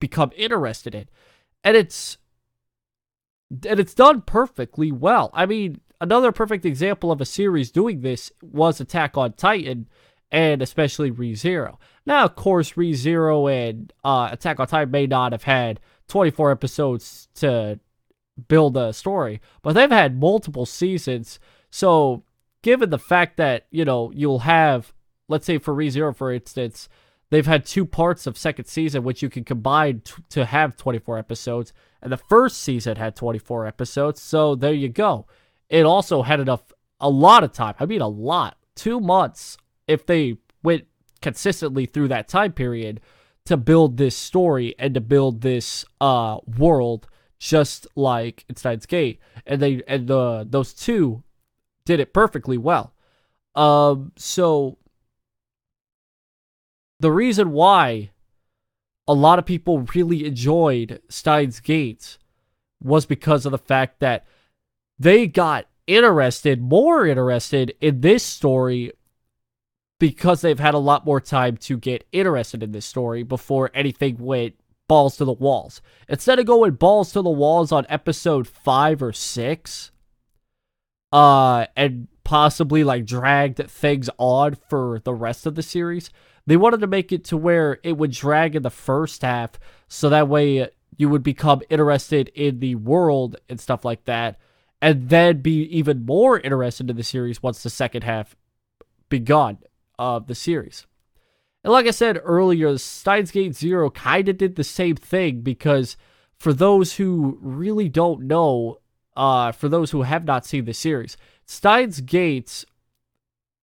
become 0.00 0.30
interested 0.36 0.94
in. 0.94 1.08
And 1.64 1.76
it's 1.76 2.18
and 3.50 3.78
it's 3.78 3.94
done 3.94 4.22
perfectly 4.22 4.90
well. 4.90 5.30
I 5.32 5.46
mean, 5.46 5.80
another 6.00 6.32
perfect 6.32 6.64
example 6.64 7.12
of 7.12 7.20
a 7.20 7.24
series 7.24 7.70
doing 7.70 8.00
this 8.00 8.32
was 8.42 8.80
Attack 8.80 9.16
on 9.16 9.34
Titan 9.34 9.88
and 10.30 10.60
especially 10.60 11.10
ReZero. 11.10 11.76
Now, 12.04 12.24
of 12.24 12.34
course, 12.34 12.72
ReZero 12.72 13.50
and 13.52 13.92
uh, 14.04 14.28
Attack 14.32 14.58
on 14.60 14.66
Titan 14.66 14.90
may 14.90 15.06
not 15.06 15.32
have 15.32 15.44
had 15.44 15.80
24 16.08 16.50
episodes 16.50 17.28
to 17.36 17.78
build 18.48 18.76
a 18.76 18.92
story, 18.92 19.40
but 19.62 19.74
they've 19.74 19.90
had 19.90 20.18
multiple 20.20 20.66
seasons. 20.66 21.38
So, 21.70 22.24
given 22.62 22.90
the 22.90 22.98
fact 22.98 23.36
that, 23.36 23.66
you 23.70 23.84
know, 23.84 24.10
you'll 24.14 24.40
have, 24.40 24.92
let's 25.28 25.46
say 25.46 25.58
for 25.58 25.74
ReZero, 25.74 26.14
for 26.14 26.32
instance, 26.32 26.88
they've 27.30 27.46
had 27.46 27.64
two 27.64 27.84
parts 27.84 28.26
of 28.26 28.38
second 28.38 28.66
season, 28.66 29.02
which 29.02 29.22
you 29.22 29.28
can 29.28 29.44
combine 29.44 30.00
t- 30.00 30.14
to 30.30 30.44
have 30.44 30.76
24 30.76 31.18
episodes, 31.18 31.72
and 32.02 32.12
the 32.12 32.16
first 32.16 32.60
season 32.60 32.96
had 32.96 33.16
24 33.16 33.66
episodes. 33.66 34.22
So, 34.22 34.54
there 34.54 34.72
you 34.72 34.88
go. 34.88 35.26
It 35.68 35.84
also 35.84 36.22
had 36.22 36.40
enough, 36.40 36.72
a 37.00 37.10
lot 37.10 37.44
of 37.44 37.52
time. 37.52 37.74
I 37.80 37.86
mean, 37.86 38.00
a 38.00 38.08
lot. 38.08 38.56
Two 38.74 39.00
months 39.00 39.56
if 39.86 40.06
they 40.06 40.36
went 40.62 40.84
consistently 41.22 41.86
through 41.86 42.08
that 42.08 42.28
time 42.28 42.52
period 42.52 43.00
to 43.44 43.56
build 43.56 43.96
this 43.96 44.16
story 44.16 44.74
and 44.78 44.94
to 44.94 45.00
build 45.00 45.40
this 45.40 45.84
uh 46.00 46.38
world 46.58 47.08
just 47.38 47.86
like 47.96 48.44
in 48.48 48.56
Steins 48.56 48.86
Gate. 48.86 49.20
And 49.46 49.60
they 49.60 49.82
and 49.86 50.10
uh, 50.10 50.44
those 50.46 50.72
two 50.72 51.22
did 51.84 52.00
it 52.00 52.12
perfectly 52.12 52.58
well. 52.58 52.94
Um 53.54 54.12
so 54.16 54.78
the 57.00 57.12
reason 57.12 57.52
why 57.52 58.10
a 59.08 59.14
lot 59.14 59.38
of 59.38 59.46
people 59.46 59.86
really 59.94 60.26
enjoyed 60.26 61.00
Steins 61.08 61.60
Gate 61.60 62.18
was 62.82 63.06
because 63.06 63.46
of 63.46 63.52
the 63.52 63.58
fact 63.58 64.00
that 64.00 64.26
they 64.98 65.26
got 65.26 65.66
interested, 65.86 66.60
more 66.60 67.06
interested 67.06 67.74
in 67.80 68.00
this 68.00 68.22
story 68.24 68.92
because 69.98 70.40
they've 70.40 70.58
had 70.58 70.74
a 70.74 70.78
lot 70.78 71.06
more 71.06 71.20
time 71.20 71.56
to 71.56 71.76
get 71.76 72.06
interested 72.12 72.62
in 72.62 72.72
this 72.72 72.84
story 72.84 73.22
before 73.22 73.70
anything 73.72 74.16
went 74.18 74.54
balls 74.88 75.16
to 75.16 75.24
the 75.24 75.32
walls. 75.32 75.80
Instead 76.08 76.38
of 76.38 76.46
going 76.46 76.72
balls 76.72 77.12
to 77.12 77.22
the 77.22 77.30
walls 77.30 77.72
on 77.72 77.86
episode 77.88 78.46
5 78.46 79.02
or 79.02 79.12
6 79.12 79.90
uh 81.12 81.66
and 81.76 82.08
possibly 82.24 82.82
like 82.82 83.06
dragged 83.06 83.70
things 83.70 84.10
on 84.18 84.56
for 84.68 85.00
the 85.04 85.14
rest 85.14 85.46
of 85.46 85.54
the 85.54 85.62
series, 85.62 86.10
they 86.46 86.56
wanted 86.56 86.80
to 86.80 86.86
make 86.86 87.12
it 87.12 87.24
to 87.24 87.36
where 87.36 87.78
it 87.82 87.96
would 87.96 88.12
drag 88.12 88.54
in 88.54 88.62
the 88.62 88.70
first 88.70 89.22
half 89.22 89.52
so 89.88 90.08
that 90.08 90.28
way 90.28 90.68
you 90.96 91.08
would 91.08 91.22
become 91.22 91.62
interested 91.68 92.28
in 92.34 92.60
the 92.60 92.74
world 92.76 93.36
and 93.48 93.60
stuff 93.60 93.84
like 93.84 94.04
that 94.04 94.38
and 94.80 95.08
then 95.08 95.40
be 95.40 95.62
even 95.64 96.04
more 96.04 96.38
interested 96.38 96.88
in 96.90 96.96
the 96.96 97.02
series 97.02 97.42
once 97.42 97.62
the 97.62 97.70
second 97.70 98.02
half 98.04 98.36
begun 99.08 99.58
of 99.98 100.26
the 100.26 100.34
series. 100.34 100.86
And 101.64 101.72
like 101.72 101.86
I 101.86 101.90
said 101.90 102.20
earlier, 102.22 102.78
Steins 102.78 103.30
Gate 103.30 103.54
Zero 103.54 103.90
kind 103.90 104.28
of 104.28 104.38
did 104.38 104.56
the 104.56 104.64
same 104.64 104.96
thing 104.96 105.40
because 105.40 105.96
for 106.38 106.52
those 106.52 106.94
who 106.94 107.38
really 107.40 107.88
don't 107.88 108.22
know, 108.22 108.78
uh, 109.16 109.52
for 109.52 109.68
those 109.68 109.90
who 109.90 110.02
have 110.02 110.24
not 110.24 110.46
seen 110.46 110.64
the 110.64 110.74
series, 110.74 111.16
Steins 111.44 112.00
Gate 112.00 112.64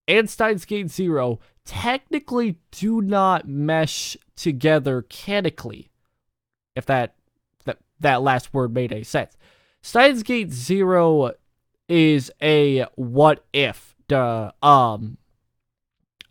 and 0.08 0.30
Steins 0.30 0.66
Gate 0.66 0.90
Zero 0.90 1.40
technically 1.66 2.58
do 2.72 3.02
not 3.02 3.48
mesh 3.48 4.18
together 4.36 5.06
canonically. 5.10 5.90
If 6.76 6.86
that 6.88 7.16
that 7.66 7.78
that 8.00 8.22
last 8.22 8.54
word 8.54 8.74
made 8.74 8.92
any 8.92 9.04
sense. 9.04 9.38
Steins 9.82 10.24
Gate 10.24 10.52
Zero 10.52 11.34
is 11.88 12.32
a 12.42 12.86
what 12.96 13.46
if 13.54 13.96
the 14.08 14.54
um 14.62 15.18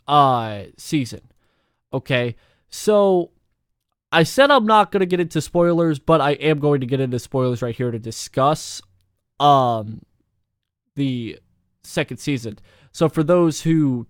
uh 0.06 0.64
season. 0.76 1.20
Okay. 1.92 2.36
So 2.68 3.30
I 4.10 4.24
said 4.24 4.50
I'm 4.50 4.66
not 4.66 4.92
to 4.92 5.06
get 5.06 5.20
into 5.20 5.40
spoilers, 5.40 5.98
but 5.98 6.20
I 6.20 6.32
am 6.32 6.58
going 6.58 6.80
to 6.80 6.86
get 6.86 7.00
into 7.00 7.18
spoilers 7.18 7.62
right 7.62 7.74
here 7.74 7.90
to 7.90 7.98
discuss 7.98 8.82
um 9.40 10.02
the 10.94 11.38
second 11.82 12.18
season. 12.18 12.58
So 12.92 13.08
for 13.08 13.22
those 13.22 13.62
who 13.62 14.06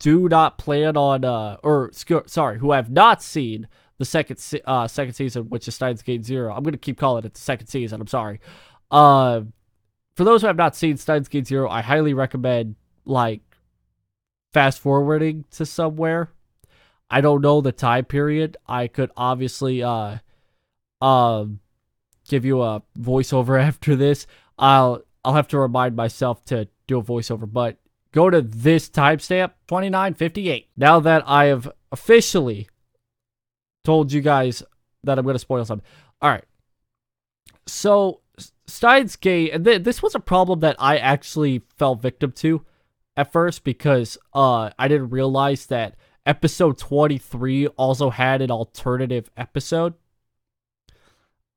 do 0.00 0.28
not 0.28 0.58
plan 0.58 0.96
on 0.96 1.24
uh 1.24 1.56
or 1.62 1.90
sorry, 2.26 2.58
who 2.58 2.72
have 2.72 2.90
not 2.90 3.22
seen 3.22 3.68
the 3.98 4.04
second 4.04 4.40
uh 4.64 4.88
second 4.88 5.14
season, 5.14 5.48
which 5.48 5.68
is 5.68 5.74
Steins 5.74 6.02
Gate 6.02 6.24
Zero. 6.24 6.54
I'm 6.54 6.62
gonna 6.62 6.76
keep 6.76 6.98
calling 6.98 7.24
it 7.24 7.34
the 7.34 7.40
second 7.40 7.66
season. 7.66 8.00
I'm 8.00 8.06
sorry. 8.06 8.40
Uh, 8.90 9.42
for 10.16 10.24
those 10.24 10.42
who 10.42 10.46
have 10.46 10.56
not 10.56 10.76
seen 10.76 10.96
Steins 10.96 11.28
Gate 11.28 11.46
Zero, 11.46 11.68
I 11.68 11.82
highly 11.82 12.14
recommend 12.14 12.76
like 13.04 13.42
fast 14.52 14.80
forwarding 14.80 15.44
to 15.52 15.66
somewhere. 15.66 16.30
I 17.10 17.20
don't 17.20 17.42
know 17.42 17.60
the 17.60 17.72
time 17.72 18.04
period. 18.04 18.56
I 18.66 18.86
could 18.86 19.10
obviously 19.16 19.82
uh 19.82 20.18
um 21.00 21.60
give 22.28 22.44
you 22.44 22.62
a 22.62 22.82
voiceover 22.98 23.60
after 23.68 23.96
this. 23.96 24.26
I'll 24.58 25.02
I'll 25.24 25.34
have 25.34 25.48
to 25.48 25.58
remind 25.58 25.96
myself 25.96 26.44
to 26.46 26.68
do 26.86 26.98
a 26.98 27.02
voiceover, 27.02 27.50
but 27.50 27.78
go 28.14 28.30
to 28.30 28.40
this 28.40 28.88
timestamp 28.88 29.50
2958. 29.66 30.68
Now 30.76 31.00
that 31.00 31.24
I 31.26 31.46
have 31.46 31.68
officially 31.90 32.68
told 33.82 34.12
you 34.12 34.20
guys 34.20 34.62
that 35.02 35.18
I'm 35.18 35.24
going 35.24 35.34
to 35.34 35.40
spoil 35.40 35.64
something. 35.64 35.86
All 36.22 36.30
right. 36.30 36.44
So 37.66 38.20
Steins 38.68 39.16
Gate, 39.16 39.50
and 39.52 39.64
th- 39.64 39.82
this 39.82 40.00
was 40.00 40.14
a 40.14 40.20
problem 40.20 40.60
that 40.60 40.76
I 40.78 40.96
actually 40.96 41.62
fell 41.76 41.96
victim 41.96 42.30
to 42.32 42.64
at 43.16 43.32
first 43.32 43.64
because 43.64 44.16
uh, 44.32 44.70
I 44.78 44.86
didn't 44.86 45.10
realize 45.10 45.66
that 45.66 45.96
episode 46.24 46.78
23 46.78 47.66
also 47.66 48.10
had 48.10 48.40
an 48.40 48.52
alternative 48.52 49.28
episode. 49.36 49.94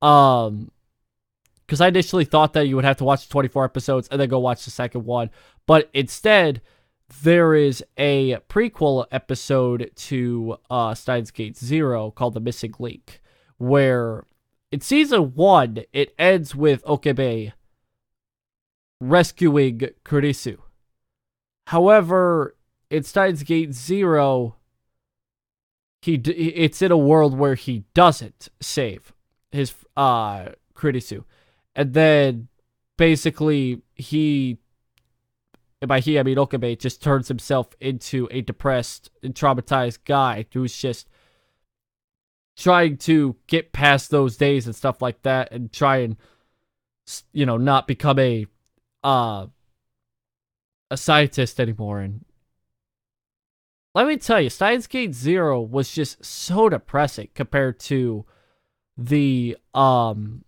Um, 0.02 0.72
because 1.68 1.82
I 1.82 1.90
initially 1.90 2.24
thought 2.24 2.54
that 2.54 2.68
you 2.68 2.78
would 2.78 2.86
have 2.86 2.98
to 2.98 3.04
watch 3.04 3.28
24 3.28 3.66
episodes 3.66 4.08
and 4.08 4.20
then 4.22 4.30
go 4.30 4.40
watch 4.40 4.64
the 4.64 4.72
second 4.72 5.04
one, 5.06 5.30
but 5.68 5.90
instead, 5.94 6.62
there 7.22 7.54
is 7.54 7.84
a 7.98 8.38
prequel 8.50 9.06
episode 9.12 9.92
to 9.96 10.58
uh, 10.70 10.96
Steins 10.96 11.32
Gate 11.32 11.58
Zero 11.58 12.12
called 12.12 12.34
The 12.34 12.40
Missing 12.40 12.74
Link, 12.80 13.22
where 13.58 14.26
in 14.72 14.82
season 14.82 15.34
one, 15.36 15.84
it 15.94 16.14
ends 16.18 16.56
with 16.56 16.84
Okabe 16.86 17.54
rescuing 19.00 19.90
Kurisu. 20.04 20.58
However, 21.68 22.56
in 22.90 23.04
Steins 23.04 23.44
Gate 23.44 23.74
Zero, 23.74 24.56
he 26.02 26.16
it's 26.16 26.82
in 26.82 26.92
a 26.92 26.98
world 26.98 27.38
where 27.38 27.56
he 27.56 27.84
doesn't 27.94 28.50
save 28.62 29.14
his 29.52 29.74
uh 29.96 30.50
Kurisu, 30.76 31.24
and 31.76 31.94
then 31.94 32.48
basically 32.98 33.82
he 33.96 34.58
and 35.82 35.90
by 35.90 36.00
he 36.00 36.20
I 36.20 36.24
mean 36.24 36.38
Okabe 36.38 36.78
just 36.78 37.02
turns 37.02 37.28
himself 37.28 37.70
into 37.80 38.28
a 38.32 38.42
depressed 38.42 39.12
and 39.22 39.34
traumatized 39.36 40.00
guy 40.06 40.46
who's 40.54 40.76
just 40.76 41.08
trying 42.58 42.98
to 42.98 43.36
get 43.48 43.72
past 43.72 44.10
those 44.10 44.36
days 44.38 44.66
and 44.66 44.76
stuff 44.76 45.02
like 45.02 45.22
that 45.22 45.52
and 45.52 45.72
try 45.72 45.98
and 45.98 46.18
you 47.32 47.46
know 47.46 47.58
not 47.58 47.88
become 47.88 48.20
a 48.20 48.48
uh 49.04 49.46
a 50.90 50.98
scientist 50.98 51.60
anymore. 51.60 52.00
And 52.00 52.26
let 53.94 54.08
me 54.08 54.18
tell 54.18 54.42
you 54.42 54.50
Steins 54.50 54.88
Gate 54.88 55.14
0 55.14 55.62
was 55.62 55.92
just 55.92 56.24
so 56.24 56.70
depressing 56.70 57.30
compared 57.36 57.80
to 57.82 58.26
the 58.98 59.58
um 59.74 60.44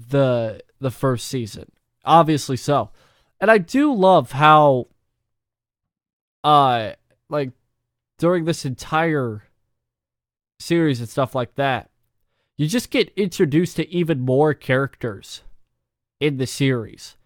the 0.00 0.60
the 0.80 0.90
first 0.90 1.28
season. 1.28 1.70
Obviously 2.04 2.56
so 2.56 2.90
and 3.40 3.50
I 3.50 3.58
do 3.58 3.92
love 3.92 4.32
how 4.32 4.88
uh 6.42 6.92
like 7.28 7.50
during 8.18 8.44
this 8.44 8.64
entire 8.64 9.44
series 10.58 11.00
and 11.00 11.08
stuff 11.08 11.34
like 11.34 11.54
that, 11.56 11.90
you 12.56 12.68
just 12.68 12.90
get 12.90 13.12
introduced 13.16 13.76
to 13.76 13.88
even 13.90 14.20
more 14.20 14.54
characters 14.54 15.42
in 16.20 16.36
the 16.36 16.46
series 16.46 17.16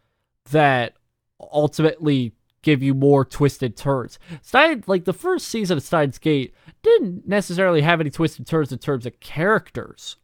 that 0.50 0.94
ultimately 1.40 2.32
give 2.62 2.82
you 2.82 2.94
more 2.94 3.24
twisted 3.24 3.76
turns. 3.76 4.18
Stein, 4.42 4.82
like 4.86 5.04
the 5.04 5.12
first 5.12 5.48
season 5.48 5.76
of 5.76 5.82
Steins 5.82 6.18
Gate 6.18 6.54
didn't 6.82 7.28
necessarily 7.28 7.82
have 7.82 8.00
any 8.00 8.10
twisted 8.10 8.46
turns 8.46 8.72
in 8.72 8.78
terms 8.78 9.06
of 9.06 9.20
characters. 9.20 10.16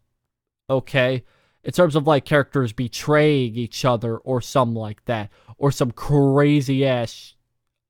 Okay? 0.69 1.25
In 1.65 1.73
terms 1.73 1.97
of 1.97 2.07
like 2.07 2.27
characters 2.27 2.75
betraying 2.75 3.57
each 3.57 3.87
other 3.87 4.19
or 4.19 4.43
some 4.43 4.75
like 4.75 5.05
that 5.07 5.31
or 5.57 5.73
some 5.73 5.91
crazy 5.93 6.87
ass 6.87 7.35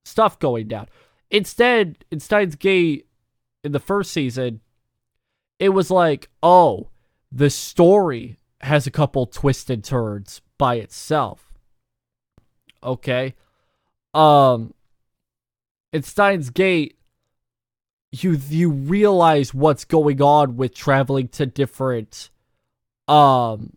stuff 0.05 0.39
going 0.39 0.69
down. 0.69 0.87
Instead, 1.31 2.05
in 2.11 2.21
Steins 2.21 2.55
Gate, 2.55 3.09
in 3.65 3.73
the 3.73 3.81
first 3.81 4.13
season, 4.13 4.61
it 5.59 5.71
was 5.71 5.91
like, 5.91 6.29
oh, 6.43 6.91
the 7.33 7.51
story 7.51 8.39
has 8.61 8.87
a 8.87 8.91
couple 8.91 9.27
twisted 9.27 9.83
turns 9.83 10.41
by 10.57 10.77
itself. 10.77 11.53
Okay. 12.83 13.35
Um 14.13 14.73
in 15.93 16.03
Steins 16.03 16.51
Gate, 16.51 16.97
you 18.13 18.39
you 18.49 18.71
realize 18.71 19.53
what's 19.53 19.85
going 19.85 20.23
on 20.23 20.57
with 20.57 20.75
traveling 20.75 21.29
to 21.29 21.47
different 21.47 22.31
um 23.09 23.77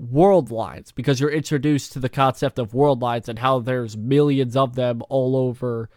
world 0.00 0.50
lines 0.50 0.90
because 0.92 1.20
you're 1.20 1.30
introduced 1.30 1.92
to 1.92 2.00
the 2.00 2.08
concept 2.08 2.58
of 2.58 2.74
world 2.74 3.00
lines 3.00 3.28
and 3.28 3.38
how 3.38 3.60
there's 3.60 3.96
millions 3.96 4.56
of 4.56 4.74
them 4.74 5.02
all 5.08 5.36
over 5.36 5.88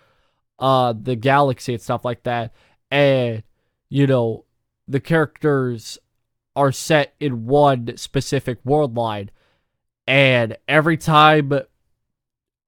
uh 0.60 0.94
the 0.94 1.16
galaxy 1.16 1.74
and 1.74 1.82
stuff 1.82 2.06
like 2.06 2.24
that. 2.24 2.54
And 2.92 3.44
you 3.90 4.08
know 4.08 4.46
the 4.88 5.00
characters 5.00 5.98
are 6.56 6.72
set 6.72 7.16
in 7.20 7.46
one 7.46 7.98
specific 7.98 8.60
world 8.64 8.96
line 8.96 9.30
and 10.08 10.56
every 10.68 10.98
time 10.98 11.52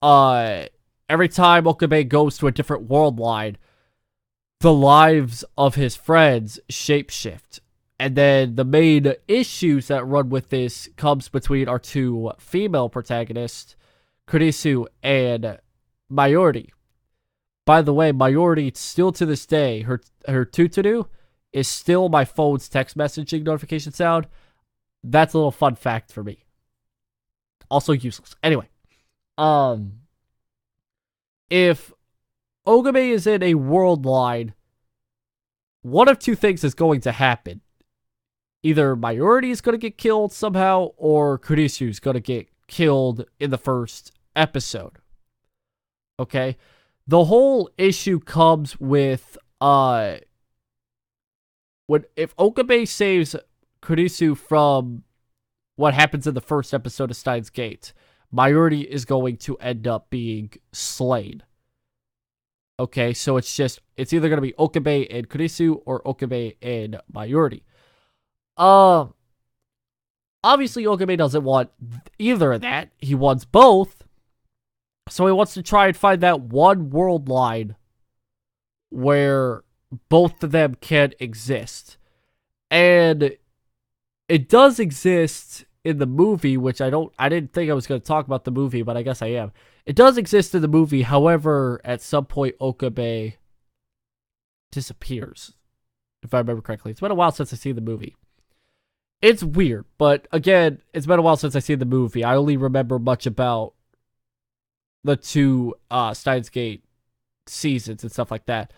uh 0.01 0.65
every 1.09 1.29
time 1.29 1.67
Okabe 1.67 2.09
goes 2.09 2.37
to 2.37 2.47
a 2.47 2.51
different 2.51 2.89
world 2.89 3.19
line 3.19 3.57
the 4.59 4.73
lives 4.73 5.45
of 5.57 5.75
his 5.75 5.95
friends 5.95 6.59
shapeshift 6.69 7.59
and 7.99 8.15
then 8.15 8.55
the 8.55 8.65
main 8.65 9.13
issues 9.27 9.87
that 9.87 10.05
run 10.05 10.29
with 10.29 10.49
this 10.49 10.87
comes 10.97 11.29
between 11.29 11.67
our 11.67 11.79
two 11.79 12.31
female 12.37 12.89
protagonists, 12.89 13.75
Kurisu 14.27 14.85
and 15.01 15.59
Mayuri. 16.11 16.69
By 17.65 17.81
the 17.81 17.93
way, 17.93 18.11
Mayuri 18.11 18.75
still 18.77 19.11
to 19.13 19.25
this 19.25 19.45
day, 19.45 19.81
her 19.81 20.01
her 20.27 20.45
tutturu 20.45 21.07
is 21.51 21.67
still 21.67 22.07
my 22.07 22.23
phone's 22.23 22.69
text 22.69 22.97
messaging 22.97 23.43
notification 23.43 23.91
sound. 23.91 24.27
That's 25.03 25.33
a 25.33 25.37
little 25.37 25.51
fun 25.51 25.75
fact 25.75 26.11
for 26.11 26.23
me. 26.23 26.45
Also 27.69 27.93
useless. 27.93 28.35
Anyway, 28.43 28.69
um, 29.37 29.93
if 31.49 31.91
Okabe 32.65 32.97
is 32.97 33.25
in 33.25 33.41
a 33.41 33.55
world 33.55 34.05
line, 34.05 34.53
one 35.81 36.07
of 36.07 36.19
two 36.19 36.35
things 36.35 36.63
is 36.63 36.73
going 36.73 37.01
to 37.01 37.11
happen. 37.11 37.61
Either 38.63 38.95
Mayuri 38.95 39.51
is 39.51 39.61
going 39.61 39.73
to 39.73 39.79
get 39.79 39.97
killed 39.97 40.33
somehow, 40.33 40.89
or 40.97 41.37
Kurisu 41.37 41.89
is 41.89 41.99
going 41.99 42.15
to 42.15 42.21
get 42.21 42.49
killed 42.67 43.25
in 43.39 43.49
the 43.49 43.57
first 43.57 44.11
episode. 44.35 44.99
Okay? 46.19 46.57
The 47.07 47.25
whole 47.25 47.69
issue 47.77 48.19
comes 48.19 48.79
with 48.79 49.37
uh 49.59 50.17
when 51.87 52.03
if 52.15 52.33
Okabe 52.37 52.85
saves 52.85 53.35
Kurisu 53.81 54.37
from 54.37 55.03
what 55.77 55.93
happens 55.93 56.27
in 56.27 56.33
the 56.33 56.41
first 56.41 56.73
episode 56.73 57.09
of 57.11 57.17
Steins 57.17 57.49
Gate, 57.49 57.93
Mayuri 58.33 58.83
is 58.83 59.05
going 59.05 59.37
to 59.37 59.55
end 59.57 59.87
up 59.87 60.09
being 60.09 60.51
slain. 60.73 61.43
Okay, 62.79 63.13
so 63.13 63.37
it's 63.37 63.55
just 63.55 63.79
it's 63.95 64.11
either 64.11 64.27
gonna 64.29 64.41
be 64.41 64.53
Okabe 64.59 65.07
and 65.09 65.29
Kurisu 65.29 65.81
or 65.85 66.05
Okabe 66.05 66.53
and 66.61 66.99
Mayuri. 67.11 67.61
Uh 68.57 69.07
obviously 70.43 70.85
Okabe 70.87 71.17
doesn't 71.17 71.43
want 71.43 71.69
either 72.17 72.53
of 72.53 72.61
that. 72.61 72.89
He 72.97 73.15
wants 73.15 73.45
both. 73.45 74.03
So 75.09 75.25
he 75.25 75.31
wants 75.31 75.53
to 75.53 75.63
try 75.63 75.87
and 75.87 75.97
find 75.97 76.21
that 76.21 76.41
one 76.41 76.89
world 76.89 77.29
line 77.29 77.75
where 78.89 79.63
both 80.09 80.43
of 80.43 80.51
them 80.51 80.75
can 80.75 81.13
exist. 81.19 81.97
And 82.69 83.37
it 84.27 84.49
does 84.49 84.79
exist 84.79 85.65
in 85.85 85.99
the 85.99 86.05
movie, 86.05 86.57
which 86.57 86.81
I 86.81 86.89
don't 86.89 87.13
I 87.17 87.29
didn't 87.29 87.53
think 87.53 87.69
I 87.69 87.73
was 87.73 87.87
going 87.87 88.01
to 88.01 88.07
talk 88.07 88.25
about 88.25 88.43
the 88.43 88.51
movie, 88.51 88.81
but 88.81 88.97
I 88.97 89.03
guess 89.03 89.21
I 89.21 89.27
am. 89.27 89.51
It 89.85 89.95
does 89.95 90.17
exist 90.17 90.53
in 90.53 90.61
the 90.61 90.67
movie. 90.67 91.03
However, 91.03 91.79
at 91.85 92.01
some 92.01 92.25
point 92.25 92.55
Okabe 92.59 93.35
disappears. 94.71 95.53
If 96.23 96.33
I 96.33 96.39
remember 96.39 96.61
correctly. 96.61 96.91
It's 96.91 96.99
been 96.99 97.11
a 97.11 97.15
while 97.15 97.31
since 97.31 97.53
I've 97.53 97.59
seen 97.59 97.75
the 97.75 97.81
movie. 97.81 98.16
It's 99.21 99.43
weird, 99.43 99.85
but 99.97 100.27
again, 100.31 100.81
it's 100.93 101.07
been 101.07 101.19
a 101.19 101.21
while 101.23 101.37
since 101.37 101.55
I've 101.55 101.63
seen 101.63 101.79
the 101.79 101.85
movie. 101.85 102.23
I 102.23 102.35
only 102.35 102.55
remember 102.55 102.99
much 102.99 103.25
about 103.25 103.73
the 105.03 105.15
two 105.15 105.73
uh 105.89 106.13
Steins 106.13 106.49
Gate 106.49 106.83
seasons 107.47 108.03
and 108.03 108.11
stuff 108.11 108.29
like 108.29 108.45
that. 108.45 108.71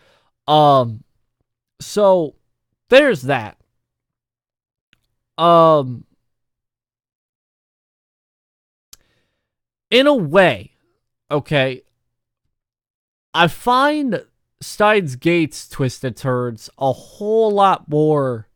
Um 0.47 1.03
so 1.81 2.35
there's 2.89 3.23
that. 3.23 3.57
Um 5.37 6.05
in 9.91 10.07
a 10.07 10.13
way, 10.13 10.71
okay, 11.31 11.81
I 13.33 13.47
find 13.47 14.25
Steins 14.61 15.15
Gate's 15.15 15.67
twisted 15.67 16.15
turns 16.15 16.69
a 16.77 16.91
whole 16.91 17.51
lot 17.51 17.89
more 17.89 18.47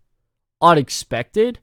unexpected, 0.61 1.59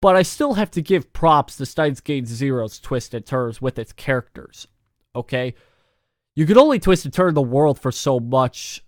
but 0.00 0.16
I 0.16 0.22
still 0.22 0.54
have 0.54 0.70
to 0.72 0.82
give 0.82 1.12
props 1.12 1.56
to 1.56 1.66
Steins 1.66 2.00
Gate 2.00 2.26
Zero's 2.26 2.78
twisted 2.78 3.26
turns 3.26 3.60
with 3.60 3.78
its 3.78 3.92
characters. 3.92 4.66
Okay? 5.14 5.54
You 6.34 6.46
can 6.46 6.58
only 6.58 6.78
twist 6.78 7.04
and 7.04 7.12
turn 7.12 7.34
the 7.34 7.42
world 7.42 7.78
for 7.78 7.92
so 7.92 8.20
much 8.20 8.84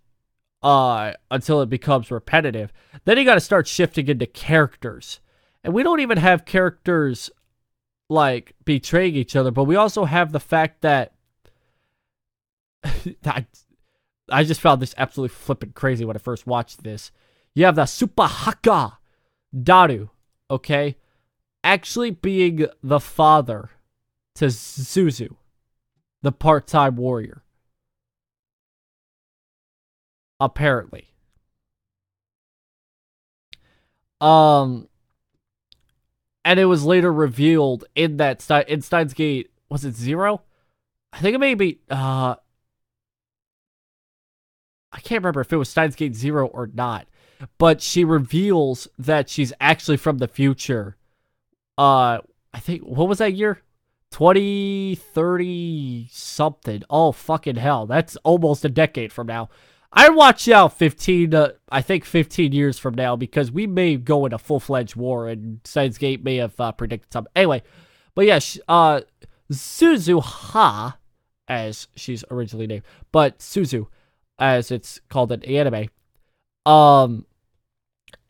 uh 0.63 1.13
until 1.31 1.61
it 1.61 1.69
becomes 1.69 2.11
repetitive. 2.11 2.73
Then 3.05 3.19
you 3.19 3.25
got 3.25 3.35
to 3.35 3.41
start 3.41 3.67
shifting 3.67 4.09
into 4.09 4.27
characters. 4.27 5.21
And 5.65 5.75
we 5.75 5.83
don't 5.83 6.01
even 6.01 6.19
have 6.19 6.45
characters 6.45 7.31
like 8.09 8.55
betraying 8.65 9.17
each 9.17 9.37
other, 9.37 9.51
but 9.51 9.65
we 9.65 9.77
also 9.77 10.05
have 10.05 10.33
the 10.33 10.41
fact 10.41 10.83
that 10.83 11.15
I, 13.25 13.47
I 14.29 14.45
just 14.45 14.61
found 14.61 14.81
this 14.81 14.95
absolutely 14.97 15.35
flipping 15.35 15.73
crazy 15.73 16.05
when 16.05 16.17
I 16.17 16.21
first 16.21 16.47
watched 16.47 16.83
this. 16.83 17.11
You 17.55 17.65
have 17.65 17.77
the 17.77 17.83
Supahaka 17.83 18.97
Daru, 19.63 20.09
okay? 20.51 20.97
Actually 21.65 22.11
being 22.11 22.67
the 22.83 23.01
father 23.01 23.71
to 24.35 24.47
Suzu, 24.47 25.37
the 26.23 26.33
part 26.33 26.67
time 26.67 26.97
warrior. 26.97 27.43
Apparently. 30.41 31.09
Um, 34.21 34.89
and 36.45 36.59
it 36.59 36.65
was 36.67 36.85
later 36.85 37.13
revealed 37.13 37.85
in 37.95 38.17
that 38.19 38.49
in 38.69 38.83
Steins 38.83 39.15
Gate. 39.15 39.51
Was 39.69 39.85
it 39.85 39.95
zero? 39.95 40.43
I 41.13 41.21
think 41.21 41.35
it 41.35 41.39
may 41.39 41.55
be. 41.55 41.81
Uh, 41.91 42.37
I 44.93 45.01
can't 45.01 45.23
remember 45.23 45.41
if 45.41 45.53
it 45.53 45.57
was 45.57 45.69
Steins 45.69 45.95
Gate 45.97 46.15
zero 46.15 46.47
or 46.47 46.69
not, 46.73 47.07
but 47.59 47.81
she 47.81 48.05
reveals 48.05 48.89
that 48.99 49.29
she's 49.29 49.53
actually 49.61 49.97
from 49.97 50.19
the 50.19 50.29
future. 50.29 50.97
Uh, 51.79 52.19
I 52.53 52.59
think 52.61 52.83
what 52.83 53.09
was 53.09 53.19
that 53.19 53.35
year? 53.35 53.63
2030 54.11 56.09
something. 56.11 56.83
Oh 56.91 57.13
fucking 57.13 57.57
hell. 57.57 57.87
That's 57.87 58.17
almost 58.17 58.65
a 58.65 58.69
decade 58.69 59.13
from 59.13 59.27
now. 59.27 59.49
I 59.93 60.09
watch 60.09 60.49
out 60.49 60.79
15, 60.79 61.35
uh, 61.35 61.53
I 61.71 61.83
think 61.83 62.05
15 62.05 62.53
years 62.53 62.79
from 62.79 62.95
now 62.95 63.15
because 63.17 63.51
we 63.53 63.67
may 63.67 63.97
go 63.97 64.25
in 64.25 64.33
a 64.33 64.39
full 64.39 64.61
fledged 64.61 64.97
war 64.97 65.29
and 65.29 65.61
Steins 65.65 65.99
Gate 65.99 66.25
may 66.25 66.37
have 66.37 66.59
uh, 66.59 66.73
predicted 66.73 67.13
something. 67.13 67.33
Anyway, 67.37 67.63
but 68.15 68.27
yeah, 68.27 68.41
uh, 68.69 69.03
Suzuha, 69.51 70.95
as 71.47 71.89
she's 71.95 72.25
originally 72.31 72.67
named, 72.67 72.85
but 73.13 73.39
Suzu, 73.41 73.89
as 74.39 74.71
it's 74.71 75.01
called 75.11 75.31
in 75.33 75.43
anime, 75.45 75.89
um, 76.65 77.27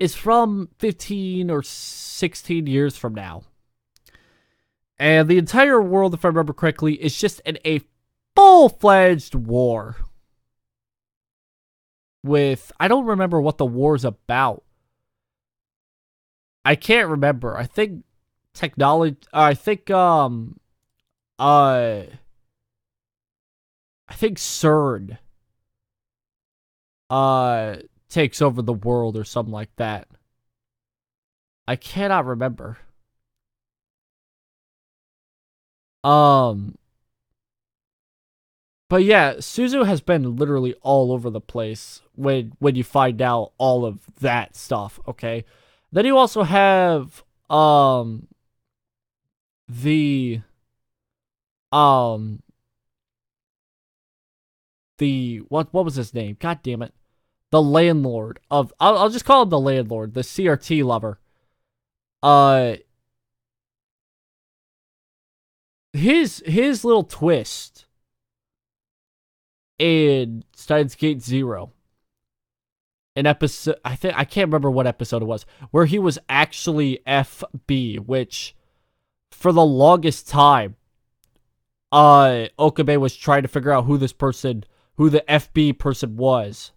is 0.02 0.16
from 0.16 0.68
15 0.80 1.48
or 1.48 1.62
16 1.62 2.66
years 2.66 2.96
from 2.96 3.14
now. 3.14 3.44
And 4.98 5.28
the 5.28 5.38
entire 5.38 5.80
world, 5.80 6.12
if 6.12 6.24
I 6.24 6.28
remember 6.28 6.52
correctly, 6.52 6.94
is 6.94 7.16
just 7.16 7.40
in 7.46 7.56
a 7.64 7.82
full 8.34 8.68
fledged 8.68 9.36
war 9.36 9.94
with 12.24 12.72
I 12.80 12.88
don't 12.88 13.06
remember 13.06 13.40
what 13.40 13.58
the 13.58 13.64
war's 13.64 14.04
about. 14.04 14.64
I 16.64 16.74
can't 16.74 17.08
remember. 17.08 17.56
I 17.56 17.66
think 17.66 18.02
technology 18.54 19.18
I 19.32 19.54
think 19.54 19.88
um 19.88 20.58
uh 21.38 22.02
I 24.08 24.14
think 24.14 24.38
CERN 24.38 25.18
uh 27.08 27.76
takes 28.12 28.42
over 28.42 28.62
the 28.62 28.72
world 28.72 29.16
or 29.16 29.24
something 29.24 29.52
like 29.52 29.74
that. 29.76 30.08
I 31.66 31.76
cannot 31.76 32.26
remember. 32.26 32.78
Um 36.04 36.76
but 38.88 39.04
yeah, 39.04 39.34
Suzu 39.36 39.86
has 39.86 40.02
been 40.02 40.36
literally 40.36 40.74
all 40.82 41.12
over 41.12 41.30
the 41.30 41.40
place 41.40 42.02
when 42.14 42.52
when 42.58 42.74
you 42.74 42.84
find 42.84 43.22
out 43.22 43.52
all 43.56 43.86
of 43.86 44.00
that 44.20 44.54
stuff, 44.56 45.00
okay? 45.08 45.44
Then 45.90 46.04
you 46.04 46.18
also 46.18 46.42
have 46.42 47.24
um 47.48 48.28
the 49.68 50.42
um 51.72 52.42
the 54.98 55.38
what 55.48 55.72
what 55.72 55.84
was 55.84 55.94
his 55.94 56.12
name? 56.12 56.36
God 56.38 56.60
damn 56.62 56.82
it. 56.82 56.92
The 57.52 57.62
landlord 57.62 58.40
of 58.50 58.72
I'll, 58.80 58.98
I'll 58.98 59.10
just 59.10 59.24
call 59.24 59.42
him 59.42 59.50
the 59.50 59.60
landlord, 59.60 60.14
the 60.14 60.22
CRT 60.22 60.84
lover. 60.84 61.20
Uh 62.22 62.76
his 65.92 66.42
his 66.46 66.84
little 66.84 67.04
twist 67.04 67.86
in 69.78 70.44
Steins 70.54 70.94
Gate 70.94 71.22
Zero. 71.22 71.72
An 73.14 73.26
episode, 73.26 73.76
I 73.84 73.94
think, 73.94 74.14
I 74.16 74.24
can't 74.24 74.48
remember 74.48 74.70
what 74.70 74.86
episode 74.86 75.20
it 75.20 75.26
was, 75.26 75.44
where 75.70 75.84
he 75.84 75.98
was 75.98 76.18
actually 76.30 77.00
FB, 77.06 78.06
which 78.06 78.56
for 79.30 79.52
the 79.52 79.66
longest 79.66 80.28
time, 80.28 80.76
uh, 81.90 82.46
Okabe 82.58 82.96
was 82.96 83.14
trying 83.14 83.42
to 83.42 83.48
figure 83.48 83.70
out 83.70 83.84
who 83.84 83.98
this 83.98 84.14
person, 84.14 84.64
who 84.96 85.10
the 85.10 85.22
FB 85.28 85.78
person 85.78 86.16
was. 86.16 86.72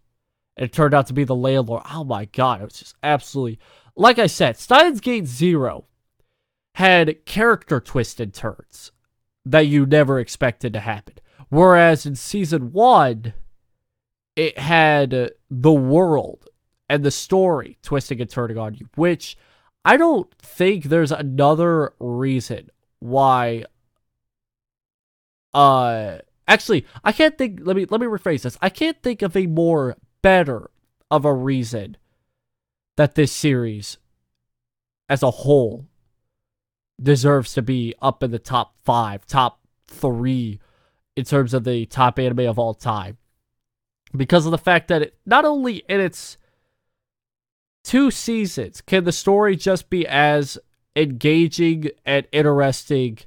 It 0.58 0.72
turned 0.72 0.94
out 0.94 1.08
to 1.08 1.14
be 1.14 1.24
the 1.24 1.36
landlord. 1.36 1.84
Oh 1.92 2.04
my 2.04 2.26
god, 2.26 2.62
it 2.62 2.66
was 2.66 2.80
just 2.80 2.96
absolutely. 3.04 3.60
Like 3.96 4.20
I 4.20 4.28
said, 4.28 4.58
Steins 4.58 5.02
Gate 5.02 5.26
Zero 5.26 5.86
had 6.76 7.26
character 7.26 7.80
twisted 7.80 8.34
turns 8.34 8.92
that 9.46 9.68
you 9.68 9.86
never 9.86 10.20
expected 10.20 10.74
to 10.74 10.80
happen. 10.80 11.16
Whereas 11.50 12.06
in 12.06 12.16
season 12.16 12.72
one, 12.72 13.34
it 14.36 14.58
had 14.58 15.32
the 15.50 15.72
world 15.72 16.48
and 16.90 17.04
the 17.04 17.12
story 17.12 17.78
twisting 17.82 18.22
and 18.22 18.30
turning 18.30 18.58
on 18.58 18.76
you, 18.76 18.90
which 18.96 19.38
I 19.84 19.98
don't 19.98 20.30
think 20.40 20.86
there's 20.86 21.12
another 21.12 21.94
reason 22.00 22.70
why 23.00 23.66
uh 25.54 26.18
actually 26.48 26.86
I 27.04 27.12
can't 27.12 27.38
think 27.38 27.60
let 27.64 27.76
me 27.76 27.86
let 27.90 28.02
me 28.02 28.08
rephrase 28.08 28.42
this. 28.42 28.58
I 28.62 28.70
can't 28.70 29.02
think 29.02 29.22
of 29.22 29.38
a 29.38 29.48
more 29.48 29.96
better 30.26 30.72
of 31.12 31.24
a 31.24 31.32
reason 31.32 31.96
that 32.98 33.14
this 33.14 33.32
series 33.32 34.00
as 35.08 35.22
a 35.22 35.30
whole 35.30 35.86
deserves 37.00 37.54
to 37.54 37.62
be 37.62 37.94
up 38.02 38.24
in 38.24 38.32
the 38.32 38.40
top 38.40 38.74
5, 38.86 39.28
top 39.28 39.60
3 39.86 40.60
in 41.16 41.26
terms 41.26 41.54
of 41.54 41.64
the 41.64 41.86
top 41.86 42.18
anime 42.18 42.40
of 42.40 42.58
all 42.58 42.74
time. 42.74 43.18
Because 44.18 44.48
of 44.48 44.52
the 44.52 44.58
fact 44.58 44.88
that 44.88 45.04
it 45.04 45.16
not 45.28 45.46
only 45.46 45.84
in 45.88 46.02
its 46.02 46.38
two 47.84 48.10
seasons 48.10 48.82
can 48.82 49.04
the 49.04 49.12
story 49.12 49.56
just 49.56 49.92
be 49.92 50.08
as 50.08 50.58
engaging 50.96 51.92
and 52.04 52.26
interesting 52.32 53.20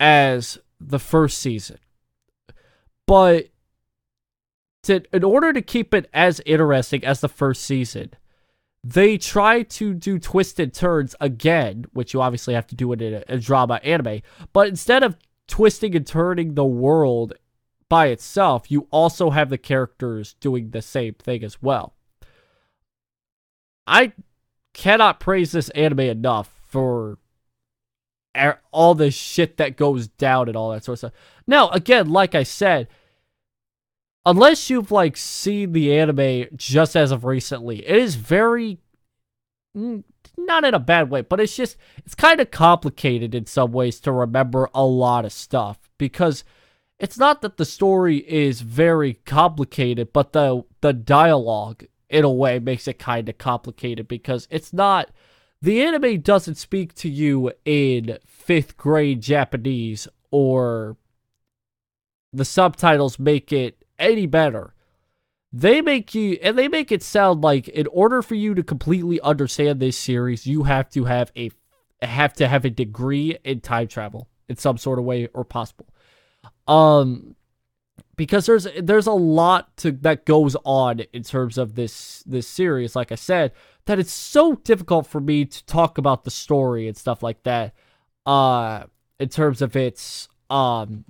as 0.00 0.58
the 0.80 0.98
first 0.98 1.38
season. 1.38 1.78
But 3.06 3.50
to, 4.84 5.02
in 5.12 5.24
order 5.24 5.52
to 5.52 5.62
keep 5.62 5.92
it 5.94 6.08
as 6.14 6.40
interesting 6.46 7.04
as 7.04 7.20
the 7.20 7.28
first 7.28 7.62
season, 7.62 8.10
they 8.82 9.16
try 9.16 9.62
to 9.62 9.94
do 9.94 10.18
twisted 10.18 10.74
turns 10.74 11.14
again, 11.20 11.86
which 11.92 12.12
you 12.12 12.20
obviously 12.20 12.54
have 12.54 12.66
to 12.68 12.74
do 12.74 12.92
it 12.92 13.00
in 13.00 13.14
a, 13.14 13.24
a 13.28 13.38
drama 13.38 13.80
anime. 13.82 14.20
But 14.52 14.68
instead 14.68 15.02
of 15.02 15.16
twisting 15.48 15.96
and 15.96 16.06
turning 16.06 16.54
the 16.54 16.64
world 16.64 17.34
by 17.88 18.08
itself, 18.08 18.70
you 18.70 18.86
also 18.90 19.30
have 19.30 19.50
the 19.50 19.58
characters 19.58 20.34
doing 20.40 20.70
the 20.70 20.82
same 20.82 21.14
thing 21.14 21.42
as 21.44 21.62
well. 21.62 21.94
I 23.86 24.12
cannot 24.72 25.20
praise 25.20 25.52
this 25.52 25.68
anime 25.70 26.00
enough 26.00 26.60
for 26.66 27.18
all 28.72 28.94
the 28.94 29.10
shit 29.10 29.58
that 29.58 29.76
goes 29.76 30.08
down 30.08 30.48
and 30.48 30.56
all 30.56 30.72
that 30.72 30.84
sort 30.84 30.94
of 30.94 30.98
stuff. 30.98 31.12
Now, 31.46 31.68
again, 31.70 32.08
like 32.08 32.34
I 32.34 32.42
said, 32.42 32.88
unless 34.26 34.70
you've 34.70 34.90
like 34.90 35.16
seen 35.16 35.72
the 35.72 35.96
anime 35.96 36.46
just 36.56 36.96
as 36.96 37.10
of 37.10 37.24
recently, 37.24 37.86
it 37.86 37.96
is 37.96 38.14
very 38.14 38.78
not 39.74 40.64
in 40.64 40.74
a 40.74 40.78
bad 40.78 41.10
way, 41.10 41.20
but 41.22 41.40
it's 41.40 41.56
just 41.56 41.76
it's 42.04 42.14
kind 42.14 42.40
of 42.40 42.50
complicated 42.50 43.34
in 43.34 43.46
some 43.46 43.72
ways 43.72 44.00
to 44.00 44.12
remember 44.12 44.70
a 44.74 44.84
lot 44.84 45.24
of 45.24 45.32
stuff 45.32 45.90
because 45.98 46.44
it's 46.98 47.18
not 47.18 47.42
that 47.42 47.56
the 47.56 47.64
story 47.64 48.18
is 48.18 48.60
very 48.60 49.14
complicated, 49.24 50.12
but 50.12 50.32
the 50.32 50.64
the 50.80 50.92
dialogue 50.92 51.84
in 52.08 52.24
a 52.24 52.30
way 52.30 52.58
makes 52.58 52.86
it 52.86 52.98
kind 52.98 53.28
of 53.28 53.38
complicated 53.38 54.06
because 54.06 54.46
it's 54.50 54.72
not 54.72 55.10
the 55.60 55.82
anime 55.82 56.20
doesn't 56.20 56.56
speak 56.56 56.94
to 56.94 57.08
you 57.08 57.50
in 57.64 58.18
5th 58.26 58.76
grade 58.76 59.22
Japanese 59.22 60.06
or 60.30 60.96
the 62.32 62.44
subtitles 62.44 63.18
make 63.18 63.52
it 63.52 63.83
any 63.98 64.26
better. 64.26 64.74
They 65.52 65.80
make 65.80 66.14
you 66.14 66.38
and 66.42 66.58
they 66.58 66.68
make 66.68 66.90
it 66.90 67.02
sound 67.02 67.42
like 67.42 67.68
in 67.68 67.86
order 67.88 68.22
for 68.22 68.34
you 68.34 68.54
to 68.54 68.62
completely 68.62 69.20
understand 69.20 69.78
this 69.78 69.96
series, 69.96 70.46
you 70.46 70.64
have 70.64 70.90
to 70.90 71.04
have 71.04 71.30
a 71.36 71.50
have 72.02 72.34
to 72.34 72.48
have 72.48 72.64
a 72.64 72.70
degree 72.70 73.38
in 73.44 73.60
time 73.60 73.88
travel 73.88 74.28
in 74.48 74.56
some 74.56 74.76
sort 74.78 74.98
of 74.98 75.04
way 75.04 75.28
or 75.32 75.44
possible. 75.44 75.86
Um 76.66 77.36
because 78.16 78.46
there's 78.46 78.66
there's 78.80 79.06
a 79.06 79.12
lot 79.12 79.76
to 79.78 79.92
that 79.92 80.24
goes 80.24 80.56
on 80.64 81.00
in 81.12 81.22
terms 81.22 81.58
of 81.58 81.74
this 81.74 82.22
this 82.26 82.46
series 82.46 82.94
like 82.94 83.10
i 83.10 83.14
said 83.14 83.52
that 83.86 83.98
it's 83.98 84.12
so 84.12 84.54
difficult 84.56 85.06
for 85.06 85.20
me 85.20 85.44
to 85.44 85.64
talk 85.66 85.98
about 85.98 86.24
the 86.24 86.30
story 86.30 86.86
and 86.86 86.96
stuff 86.96 87.22
like 87.22 87.42
that 87.42 87.74
uh 88.26 88.84
in 89.18 89.28
terms 89.28 89.62
of 89.62 89.76
its 89.76 90.28
um 90.50 91.04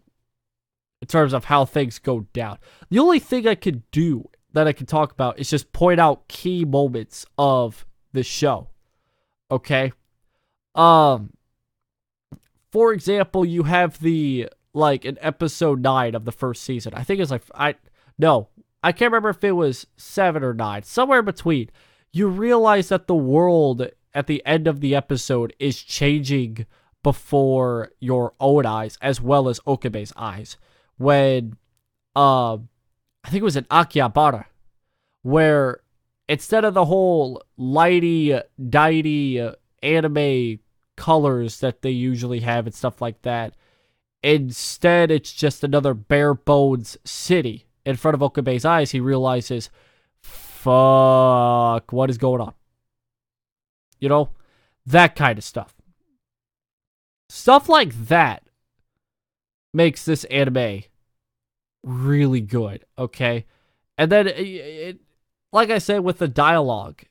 in 1.05 1.09
terms 1.09 1.35
of 1.35 1.45
how 1.45 1.67
things 1.67 1.99
go 1.99 2.21
down 2.33 2.57
the 2.89 2.99
only 2.99 3.19
thing 3.19 3.47
i 3.47 3.55
could 3.55 3.89
do 3.91 4.25
that 4.55 4.67
i 4.67 4.73
can 4.73 4.87
talk 4.87 5.13
about 5.13 5.39
is 5.39 5.51
just 5.51 5.73
point 5.73 6.01
out 6.01 6.27
key 6.29 6.65
moments 6.65 7.27
of 7.37 7.85
the 8.15 8.23
show 8.23 8.69
okay 9.51 9.93
um 10.75 11.31
for 12.73 12.93
example 12.93 13.45
you 13.45 13.65
have 13.65 14.01
the 14.01 14.49
like 14.75 15.05
in 15.05 15.17
episode 15.21 15.81
nine 15.81 16.15
of 16.15 16.25
the 16.25 16.33
first 16.33 16.63
season. 16.63 16.93
I 16.95 17.05
think 17.05 17.21
it's 17.21 17.31
like 17.31 17.45
I 17.55 17.77
no, 18.19 18.49
I 18.83 18.93
can't 18.93 19.13
remember 19.13 19.31
if 19.31 19.43
it 19.43 19.53
was 19.53 19.87
seven 19.97 20.43
or 20.43 20.53
nine, 20.53 20.83
somewhere 20.83 21.21
in 21.21 21.25
between. 21.25 21.71
You 22.13 22.29
realize 22.29 22.89
that 22.89 23.07
the 23.07 23.15
world 23.15 23.89
at 24.13 24.27
the 24.27 24.45
end 24.45 24.67
of 24.67 24.81
the 24.81 24.95
episode 24.95 25.55
is 25.59 25.83
changing 25.83 26.67
before 27.03 27.91
your 27.99 28.35
own 28.41 28.67
eyes 28.67 28.99
as 29.01 29.21
well 29.21 29.49
as 29.49 29.61
Okabe's 29.61 30.13
eyes. 30.17 30.57
When 30.97 31.57
uh 32.17 32.55
I 32.55 33.31
think 33.31 33.41
it 33.41 33.45
was 33.45 33.57
in 33.57 33.65
Akihabara, 33.65 34.47
where 35.23 35.81
instead 36.29 36.65
of 36.65 36.75
the 36.75 36.85
whole 36.85 37.43
lighty, 37.59 38.41
dighty 38.69 39.51
anime 39.83 40.59
colors 40.97 41.61
that 41.61 41.83
they 41.83 41.91
usually 41.91 42.41
have 42.41 42.67
and 42.67 42.75
stuff 42.75 43.01
like 43.01 43.23
that, 43.23 43.55
Instead, 44.25 45.11
it's 45.11 45.35
just 45.35 45.63
another 45.63 45.93
bare 45.93 46.33
bones 46.33 46.97
city. 47.05 47.67
In 47.85 47.97
front 47.97 48.15
of 48.15 48.23
Okabe's 48.23 48.65
eyes, 48.65 48.91
he 48.91 48.99
realizes, 48.99 49.69
fuck, 50.23 51.93
what 51.93 52.09
is 52.09 52.17
going 52.17 52.41
on? 52.41 52.55
You 54.01 54.09
know? 54.09 54.31
That 54.87 55.15
kind 55.15 55.37
of 55.37 55.45
stuff. 55.45 55.75
Stuff 57.29 57.69
like 57.69 57.93
that 58.07 58.44
makes 59.75 60.05
this 60.05 60.25
anime 60.25 60.85
really 61.83 62.41
good, 62.41 62.85
okay? 62.99 63.47
And 63.99 64.11
then, 64.11 64.29
it, 64.29 64.39
it, 64.39 65.01
like 65.53 65.71
I 65.71 65.79
said, 65.79 66.01
with 66.01 66.19
the 66.19 66.29
dialogue, 66.29 67.03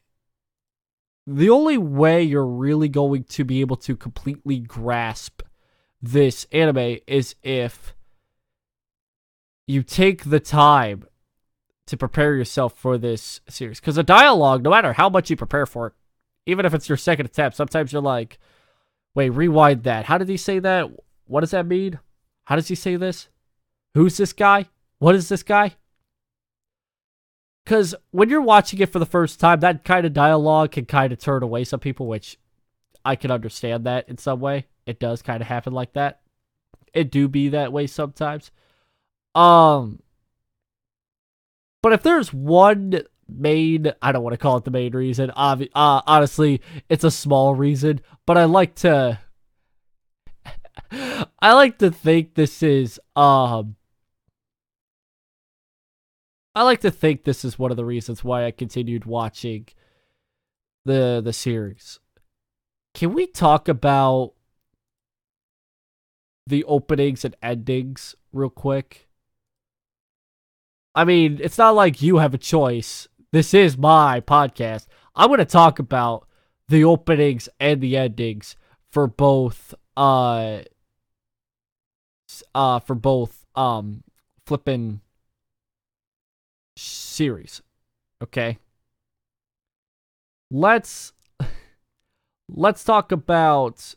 the 1.26 1.50
only 1.50 1.78
way 1.78 2.24
you're 2.24 2.46
really 2.46 2.90
going 2.90 3.24
to 3.26 3.44
be 3.44 3.62
able 3.62 3.78
to 3.78 3.96
completely 3.96 4.60
grasp 4.60 5.42
this 6.02 6.46
anime 6.52 6.98
is 7.08 7.36
if 7.44 7.94
you 9.68 9.84
take 9.84 10.26
the 10.26 10.42
time 10.42 11.06
to 11.88 11.96
prepare 11.96 12.36
yourself 12.36 12.78
for 12.78 12.98
this 12.98 13.40
series. 13.48 13.80
Because 13.80 13.96
the 13.96 14.04
dialogue, 14.04 14.64
no 14.64 14.70
matter 14.70 14.94
how 14.94 15.10
much 15.10 15.30
you 15.30 15.38
prepare 15.38 15.66
for 15.66 15.88
it, 15.88 15.94
even 16.46 16.66
if 16.66 16.74
it's 16.74 16.90
your 16.90 16.98
second 16.98 17.26
attempt, 17.26 17.56
sometimes 17.56 17.94
you're 17.94 18.02
like, 18.02 18.38
wait, 19.16 19.30
rewind 19.30 19.84
that. 19.84 20.06
How 20.06 20.18
did 20.18 20.28
he 20.28 20.38
say 20.38 20.60
that? 20.60 20.90
What 21.26 21.42
does 21.42 21.52
that 21.52 21.66
mean? 21.66 22.00
How 22.46 22.56
does 22.56 22.68
he 22.68 22.76
say 22.76 22.96
this? 22.96 23.30
Who's 23.94 24.18
this 24.18 24.34
guy? 24.34 24.68
What 25.00 25.16
is 25.16 25.30
this 25.30 25.44
guy? 25.44 25.76
Because 27.64 27.96
when 28.12 28.30
you're 28.30 28.42
watching 28.42 28.80
it 28.80 28.92
for 28.92 29.00
the 29.00 29.06
first 29.06 29.40
time, 29.40 29.62
that 29.62 29.86
kind 29.86 30.06
of 30.06 30.14
dialogue 30.14 30.72
can 30.72 30.86
kind 30.86 31.14
of 31.14 31.20
turn 31.20 31.44
away 31.44 31.64
some 31.64 31.80
people, 31.80 32.08
which 32.08 32.38
I 33.06 33.16
can 33.16 33.32
understand 33.32 33.86
that 33.86 34.10
in 34.10 34.18
some 34.18 34.40
way 34.40 34.68
it 34.86 35.00
does 35.00 35.22
kind 35.22 35.42
of 35.42 35.48
happen 35.48 35.74
like 35.74 35.94
that. 35.94 36.22
It 36.94 37.12
do 37.12 37.28
be 37.28 37.50
that 37.50 37.72
way 37.72 37.88
sometimes. 37.88 38.52
Um 39.36 40.00
but 41.82 41.94
if 41.94 42.04
there's 42.04 42.32
one 42.32 43.02
main, 43.28 43.92
I 44.02 44.12
don't 44.12 44.24
want 44.24 44.34
to 44.34 44.38
call 44.38 44.58
it 44.58 44.64
the 44.64 44.72
main 44.72 44.94
reason. 44.94 45.32
Obvi- 45.36 45.70
uh, 45.76 46.02
honestly, 46.08 46.62
it's 46.88 47.04
a 47.04 47.12
small 47.12 47.56
reason, 47.56 48.00
but 48.26 48.38
I 48.38 48.46
like 48.46 48.76
to 48.76 49.20
I 51.44 51.52
like 51.52 51.78
to 51.80 51.92
think 51.92 52.36
this 52.36 52.64
is 52.64 53.02
um 53.18 53.76
I 56.56 56.64
like 56.64 56.80
to 56.82 56.90
think 56.92 57.26
this 57.26 57.44
is 57.44 57.60
one 57.60 57.70
of 57.70 57.76
the 57.76 57.84
reasons 57.84 58.24
why 58.24 58.46
I 58.46 58.52
continued 58.52 59.04
watching 59.04 59.68
the 60.86 61.22
the 61.22 61.34
series. 61.34 62.00
Can 62.94 63.14
we 63.14 63.28
talk 63.28 63.68
about 63.68 64.36
the 66.48 66.64
openings 66.64 67.26
and 67.26 67.36
endings 67.44 68.16
real 68.32 68.50
quick? 68.50 69.10
I 70.96 71.04
mean, 71.04 71.40
it's 71.44 71.58
not 71.58 71.76
like 71.76 72.02
you 72.02 72.20
have 72.20 72.34
a 72.34 72.38
choice. 72.38 73.10
This 73.34 73.54
is 73.54 73.78
my 73.78 74.22
podcast. 74.22 74.86
I'm 75.14 75.28
going 75.28 75.40
to 75.40 75.46
talk 75.46 75.78
about 75.78 76.26
the 76.70 76.86
openings 76.86 77.50
and 77.60 77.82
the 77.82 77.98
endings 77.98 78.56
for 78.92 79.08
both 79.08 79.74
uh 79.98 80.62
uh 82.54 82.80
for 82.80 82.96
both 82.96 83.46
um 83.56 84.04
flipping 84.46 85.02
series. 86.76 87.62
Okay? 88.22 88.58
Let's 90.52 91.14
let's 92.50 92.84
talk 92.84 93.12
about 93.12 93.96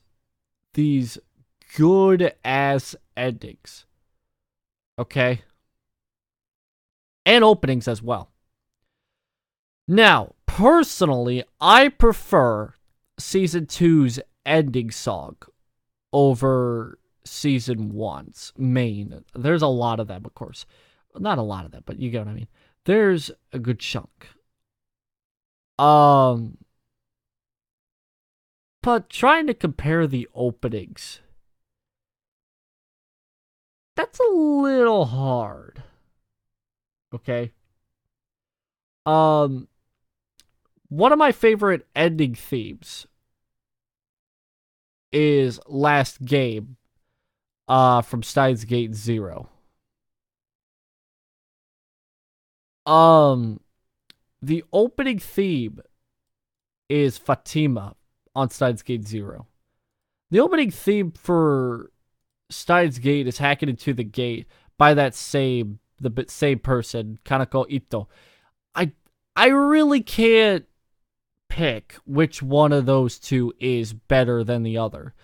these 0.74 1.18
good 1.76 2.34
ass 2.44 2.94
endings. 3.16 3.84
Okay? 4.99 5.42
And 7.24 7.42
openings 7.42 7.88
as 7.88 8.03
well. 8.03 8.30
Now, 9.88 10.34
personally, 10.47 11.44
I 11.61 11.88
prefer 11.88 12.74
season 13.18 13.66
two's 13.66 14.20
ending 14.44 14.90
song 14.90 15.36
over 16.12 16.99
season 17.27 17.93
one's 17.93 18.53
main. 18.57 19.24
There's 19.35 19.62
a 19.62 19.66
lot 19.66 20.01
of 20.01 20.09
them, 20.09 20.24
of 20.24 20.35
course. 20.35 20.66
Not 21.18 21.39
a 21.39 21.43
lot 21.43 21.64
of 21.64 21.72
them, 21.72 21.83
but 21.87 21.99
you 21.99 22.11
get 22.11 22.24
what 22.24 22.31
I 22.31 22.35
mean. 22.35 22.49
There's 22.85 23.31
a 23.53 23.59
good 23.59 23.81
chunk. 23.81 24.29
Um, 25.79 26.59
but 28.83 29.11
trying 29.11 29.47
to 29.49 29.55
compare 29.55 30.07
the 30.07 30.29
openings, 30.35 31.20
that's 33.95 34.20
a 34.20 34.33
little 34.33 35.07
hard. 35.07 35.83
Okay. 37.14 37.53
Um, 39.05 39.68
one 40.89 41.12
of 41.12 41.18
my 41.18 41.33
favorite 41.33 41.87
ending 41.95 42.35
themes 42.35 43.07
is 45.12 45.59
Last 45.66 46.24
Game 46.24 46.76
uh, 47.68 48.02
from 48.02 48.22
Steins 48.22 48.64
Gate 48.64 48.94
Zero. 48.94 49.48
Um, 52.84 53.60
the 54.40 54.64
opening 54.72 55.18
theme 55.18 55.80
is 56.88 57.18
Fatima 57.18 57.96
on 58.34 58.50
Steins 58.50 58.82
Gate 58.82 59.06
Zero. 59.06 59.46
The 60.30 60.40
opening 60.40 60.70
theme 60.70 61.10
for 61.12 61.90
Steins 62.50 62.98
Gate 62.98 63.26
is 63.26 63.38
hacking 63.38 63.68
into 63.68 63.92
the 63.92 64.04
gate 64.04 64.46
by 64.78 64.94
that 64.94 65.14
same 65.14 65.80
the 65.98 66.26
same 66.28 66.58
person, 66.58 67.18
Kanako 67.24 67.64
Ito. 67.68 68.08
I 68.74 68.92
I 69.34 69.48
really 69.48 70.02
can't 70.02 70.66
pick 71.48 71.96
which 72.04 72.42
one 72.42 72.72
of 72.72 72.86
those 72.86 73.18
two 73.18 73.52
is 73.58 73.92
better 73.92 74.44
than 74.44 74.62
the 74.62 74.76
other. 74.76 75.14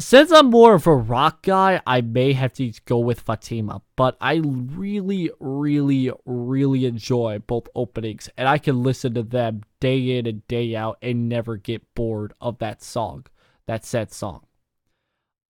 Since 0.00 0.32
I'm 0.32 0.50
more 0.50 0.74
of 0.74 0.86
a 0.86 0.94
rock 0.94 1.42
guy, 1.42 1.80
I 1.86 2.00
may 2.00 2.32
have 2.32 2.54
to 2.54 2.72
go 2.86 2.98
with 2.98 3.20
Fatima, 3.20 3.82
but 3.94 4.16
I 4.20 4.36
really, 4.44 5.30
really, 5.38 6.10
really 6.24 6.86
enjoy 6.86 7.40
both 7.46 7.68
openings, 7.74 8.28
and 8.36 8.48
I 8.48 8.58
can 8.58 8.82
listen 8.82 9.14
to 9.14 9.22
them 9.22 9.62
day 9.80 10.18
in 10.18 10.26
and 10.26 10.46
day 10.48 10.74
out 10.74 10.98
and 11.02 11.28
never 11.28 11.56
get 11.56 11.94
bored 11.94 12.32
of 12.40 12.58
that 12.58 12.82
song, 12.82 13.26
that 13.66 13.84
said 13.84 14.12
song. 14.12 14.46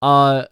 Uh, 0.03 0.47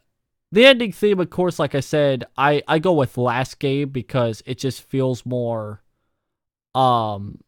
the 0.52 0.66
ending 0.66 0.92
theme, 0.92 1.18
of 1.18 1.30
course, 1.30 1.58
like 1.58 1.74
I 1.74 1.80
said, 1.80 2.24
I 2.38 2.62
I 2.68 2.78
go 2.78 2.92
with 2.92 3.18
Last 3.18 3.58
Game 3.58 3.90
because 3.90 4.42
it 4.46 4.58
just 4.58 4.82
feels 4.82 5.26
more, 5.26 5.82
um, 6.74 7.40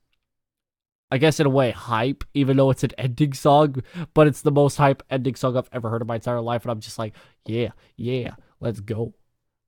I 1.12 1.18
guess 1.18 1.38
in 1.38 1.44
a 1.44 1.50
way, 1.50 1.72
hype, 1.72 2.24
even 2.32 2.56
though 2.56 2.70
it's 2.70 2.84
an 2.84 2.92
ending 2.96 3.34
song, 3.34 3.82
but 4.14 4.26
it's 4.26 4.40
the 4.40 4.50
most 4.50 4.78
hype 4.78 5.02
ending 5.10 5.34
song 5.34 5.58
I've 5.58 5.68
ever 5.70 5.90
heard 5.90 6.00
in 6.00 6.08
my 6.08 6.14
entire 6.14 6.40
life. 6.40 6.62
And 6.62 6.72
I'm 6.72 6.80
just 6.80 6.98
like, 6.98 7.14
yeah, 7.44 7.72
yeah, 7.98 8.30
let's 8.60 8.80
go. 8.80 9.12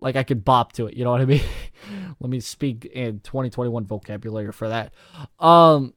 Like 0.01 0.17
I 0.17 0.23
could 0.23 0.43
bop 0.43 0.73
to 0.73 0.87
it, 0.87 0.97
you 0.97 1.05
know 1.05 1.11
what 1.11 1.21
I 1.21 1.27
mean? 1.27 1.43
Let 2.19 2.31
me 2.31 2.41
speak 2.41 2.87
in 2.87 3.21
2021 3.21 3.85
vocabulary 3.85 4.53
for 4.53 4.71
that. 4.71 4.95
Um, 5.39 5.93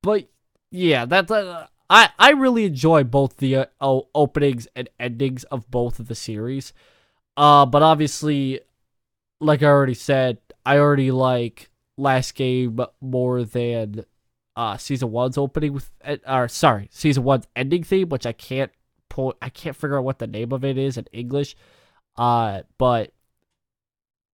but 0.00 0.30
yeah, 0.70 1.04
that's 1.04 1.30
uh, 1.30 1.66
I 1.90 2.08
I 2.18 2.30
really 2.30 2.64
enjoy 2.64 3.04
both 3.04 3.36
the 3.36 3.56
uh, 3.78 4.00
openings 4.14 4.68
and 4.74 4.88
endings 4.98 5.44
of 5.44 5.70
both 5.70 5.98
of 5.98 6.08
the 6.08 6.14
series. 6.14 6.72
Uh, 7.36 7.66
but 7.66 7.82
obviously, 7.82 8.60
like 9.38 9.62
I 9.62 9.66
already 9.66 9.92
said, 9.92 10.38
I 10.64 10.78
already 10.78 11.10
like 11.10 11.68
Last 11.98 12.34
Game 12.34 12.80
more 13.02 13.44
than 13.44 14.06
uh 14.56 14.76
season 14.76 15.10
one's 15.10 15.38
opening 15.38 15.72
with 15.72 15.90
or 16.28 16.48
sorry 16.48 16.88
season 16.92 17.24
one's 17.24 17.46
ending 17.56 17.82
theme 17.82 18.08
which 18.08 18.26
i 18.26 18.32
can't 18.32 18.70
pull 19.08 19.34
i 19.40 19.48
can't 19.48 19.76
figure 19.76 19.98
out 19.98 20.04
what 20.04 20.18
the 20.18 20.26
name 20.26 20.52
of 20.52 20.64
it 20.64 20.78
is 20.78 20.96
in 20.96 21.06
english. 21.12 21.56
Uh 22.16 22.62
but 22.78 23.12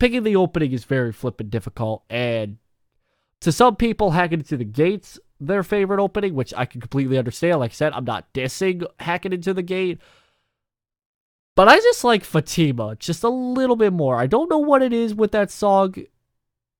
picking 0.00 0.22
the 0.24 0.36
opening 0.36 0.72
is 0.72 0.84
very 0.84 1.12
flippin' 1.12 1.48
difficult 1.48 2.02
and 2.10 2.58
to 3.40 3.52
some 3.52 3.76
people 3.76 4.12
hacking 4.12 4.40
into 4.40 4.56
the 4.56 4.64
gates 4.64 5.18
their 5.40 5.62
favorite 5.62 6.02
opening 6.02 6.34
which 6.34 6.52
i 6.56 6.64
can 6.64 6.80
completely 6.80 7.18
understand. 7.18 7.60
Like 7.60 7.70
i 7.70 7.74
said 7.74 7.92
i'm 7.92 8.04
not 8.04 8.32
dissing 8.32 8.84
hacking 9.00 9.32
into 9.32 9.54
the 9.54 9.62
gate. 9.62 9.98
But 11.54 11.68
i 11.68 11.76
just 11.76 12.02
like 12.04 12.24
fatima 12.24 12.96
just 12.96 13.22
a 13.24 13.28
little 13.28 13.76
bit 13.76 13.92
more. 13.92 14.16
I 14.16 14.26
don't 14.26 14.50
know 14.50 14.58
what 14.58 14.82
it 14.82 14.92
is 14.92 15.14
with 15.14 15.32
that 15.32 15.50
song 15.50 15.94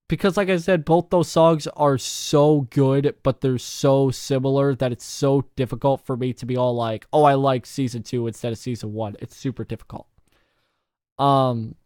because 0.09 0.37
like 0.37 0.49
I 0.49 0.57
said, 0.57 0.85
both 0.85 1.11
those 1.11 1.29
songs 1.29 1.67
are 1.69 1.99
so 1.99 2.63
good, 2.71 3.15
but 3.23 3.41
they're 3.41 3.59
so 3.59 4.11
similar 4.11 4.75
that 4.75 4.93
it's 4.93 5.05
so 5.05 5.45
difficult 5.55 6.05
for 6.07 6.17
me 6.17 6.33
to 6.35 6.47
be 6.47 6.57
all 6.57 6.75
like, 6.75 7.07
"Oh, 7.13 7.25
I 7.25 7.35
like 7.35 7.67
season 7.67 8.03
2 8.03 8.27
instead 8.27 8.53
of 8.53 8.59
season 8.59 8.95
1." 8.95 9.17
It's 9.21 9.37
super 9.37 9.65
difficult. 9.65 10.07
Um 11.19 11.77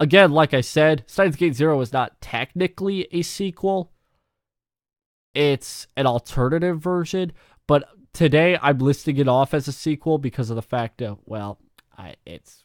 again, 0.00 0.32
like 0.32 0.54
I 0.54 0.60
said, 0.62 1.04
Steins 1.06 1.36
Gate 1.36 1.54
0 1.54 1.80
is 1.80 1.92
not 1.92 2.20
technically 2.20 3.06
a 3.12 3.22
sequel. 3.22 3.92
It's 5.34 5.86
an 5.96 6.06
alternative 6.06 6.80
version, 6.80 7.32
but 7.66 7.88
today 8.12 8.58
I'm 8.62 8.78
listing 8.78 9.18
it 9.18 9.28
off 9.28 9.54
as 9.54 9.68
a 9.68 9.72
sequel 9.72 10.18
because 10.18 10.50
of 10.50 10.56
the 10.56 10.62
fact 10.62 10.98
that 10.98 11.18
well, 11.26 11.58
I 11.96 12.16
it's 12.26 12.64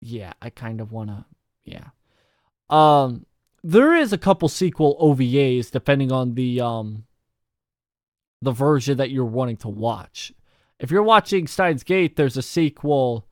yeah, 0.00 0.32
I 0.42 0.50
kind 0.50 0.80
of 0.80 0.92
want 0.92 1.10
to 1.10 1.24
yeah. 1.64 1.88
Um, 2.70 3.26
there 3.62 3.94
is 3.94 4.12
a 4.12 4.18
couple 4.18 4.48
sequel 4.48 4.96
OVAs 5.00 5.70
depending 5.70 6.12
on 6.12 6.34
the 6.34 6.60
um 6.60 7.04
the 8.40 8.52
version 8.52 8.96
that 8.96 9.10
you're 9.10 9.24
wanting 9.24 9.58
to 9.58 9.68
watch. 9.68 10.32
If 10.78 10.90
you're 10.90 11.02
watching 11.02 11.46
Steins 11.46 11.82
Gate, 11.82 12.16
there's 12.16 12.36
a 12.36 12.42
sequel 12.42 13.26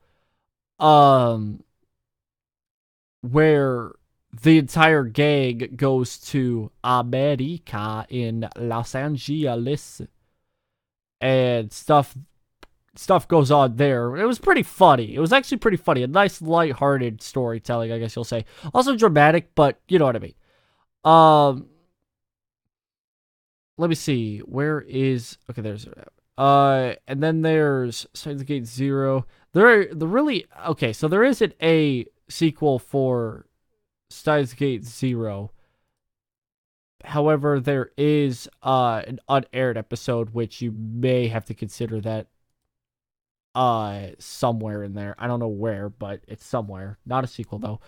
um 0.79 1.63
where 3.21 3.93
the 4.41 4.59
entire 4.59 5.03
gang 5.05 5.73
goes 5.75 6.19
to 6.19 6.71
America 6.83 8.05
in 8.09 8.47
Los 8.55 8.93
Angeles 8.93 10.01
and 11.19 11.73
stuff 11.73 12.15
stuff 12.99 13.27
goes 13.27 13.49
on 13.49 13.77
there. 13.77 14.17
It 14.17 14.25
was 14.25 14.39
pretty 14.39 14.63
funny. 14.63 15.15
It 15.15 15.19
was 15.19 15.31
actually 15.31 15.59
pretty 15.59 15.77
funny. 15.77 16.03
A 16.03 16.07
nice, 16.07 16.41
light-hearted 16.41 17.21
storytelling, 17.21 17.91
I 17.93 17.97
guess 17.97 18.15
you'll 18.15 18.25
say. 18.25 18.45
Also 18.73 18.95
dramatic, 18.95 19.55
but 19.55 19.79
you 19.87 19.97
know 19.97 20.05
what 20.05 20.17
I 20.17 20.19
mean. 20.19 20.33
Um, 21.05 21.67
let 23.77 23.89
me 23.89 23.95
see. 23.95 24.39
Where 24.39 24.81
is 24.81 25.37
okay? 25.49 25.61
There's 25.61 25.87
uh, 26.37 26.95
and 27.07 27.23
then 27.23 27.41
there's 27.41 28.05
Steins 28.13 28.43
Gate 28.43 28.65
Zero. 28.65 29.25
There, 29.53 29.93
the 29.93 30.07
really 30.07 30.45
okay. 30.67 30.91
So 30.91 31.07
there 31.07 31.23
isn't 31.23 31.53
a 31.63 32.05
sequel 32.27 32.79
for 32.79 33.45
Steins 34.09 34.53
Gate 34.53 34.83
Zero. 34.83 35.51
However, 37.05 37.61
there 37.61 37.91
is 37.97 38.49
uh 38.61 39.03
an 39.07 39.21
unaired 39.29 39.77
episode 39.77 40.31
which 40.31 40.61
you 40.61 40.73
may 40.73 41.29
have 41.29 41.45
to 41.45 41.53
consider 41.53 42.01
that 42.01 42.27
uh 43.55 44.07
somewhere 44.19 44.83
in 44.83 44.93
there. 44.93 45.15
I 45.17 45.27
don't 45.27 45.39
know 45.39 45.47
where, 45.47 45.89
but 45.89 46.21
it's 46.27 46.45
somewhere. 46.45 46.97
Not 47.05 47.23
a 47.23 47.27
sequel 47.27 47.59
though. 47.59 47.79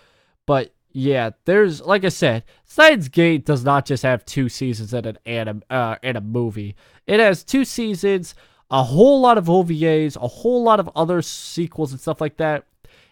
But 0.46 0.74
yeah, 0.90 1.30
there's 1.44 1.80
like 1.80 2.04
I 2.04 2.10
said, 2.10 2.44
Steins 2.64 3.08
Gate 3.08 3.44
does 3.46 3.64
not 3.64 3.86
just 3.86 4.02
have 4.02 4.24
two 4.24 4.48
seasons 4.48 4.92
and 4.92 5.06
an 5.06 5.18
anim, 5.24 5.62
uh 5.70 5.96
and 6.02 6.16
a 6.16 6.20
movie. 6.20 6.76
It 7.06 7.20
has 7.20 7.44
two 7.44 7.64
seasons, 7.64 8.34
a 8.70 8.82
whole 8.82 9.20
lot 9.20 9.38
of 9.38 9.46
OVAs, 9.46 10.16
a 10.16 10.28
whole 10.28 10.62
lot 10.62 10.80
of 10.80 10.90
other 10.96 11.22
sequels 11.22 11.92
and 11.92 12.00
stuff 12.00 12.20
like 12.20 12.36
that. 12.38 12.66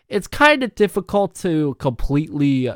It's 0.09 0.27
kind 0.27 0.63
of 0.63 0.75
difficult 0.75 1.35
to 1.37 1.75
completely 1.79 2.71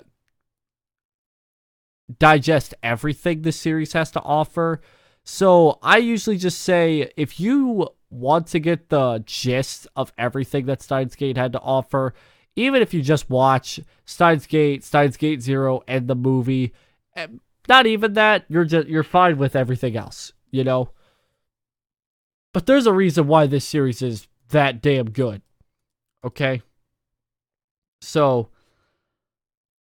digest 2.19 2.75
everything 2.83 3.43
the 3.43 3.53
series 3.53 3.93
has 3.93 4.11
to 4.13 4.23
offer. 4.23 4.81
So 5.25 5.79
I 5.83 5.99
usually 5.99 6.37
just 6.37 6.61
say 6.61 7.11
if 7.17 7.41
you 7.41 7.89
want 8.15 8.47
to 8.49 8.59
get 8.59 8.89
the 8.89 9.23
gist 9.27 9.87
of 9.97 10.13
everything 10.17 10.67
that 10.67 10.83
Steins 10.83 11.15
Gate 11.15 11.37
had 11.37 11.53
to 11.53 11.61
offer, 11.61 12.15
even 12.57 12.83
if 12.83 12.95
you 12.95 13.03
just 13.03 13.29
watch 13.29 13.81
Steins 14.05 14.47
Gate, 14.47 14.85
Steins 14.85 15.17
Gate 15.17 15.43
Zero, 15.43 15.83
and 15.89 16.09
the 16.09 16.15
movie, 16.15 16.73
eh, 17.17 17.27
not 17.69 17.87
even 17.87 18.13
that, 18.15 18.45
you're 18.49 18.65
just 18.65 18.89
you're 18.89 19.03
fine 19.03 19.39
with 19.39 19.57
everything 19.57 19.97
else, 19.97 20.33
you 20.51 20.65
know. 20.65 20.91
But 22.53 22.67
there's 22.67 22.87
a 22.87 22.93
reason 22.93 23.27
why 23.27 23.47
this 23.47 23.67
series 23.67 24.01
is 24.01 24.29
that 24.51 24.81
damn 24.81 25.11
good. 25.11 25.43
Okay? 26.25 26.63
So 28.01 28.51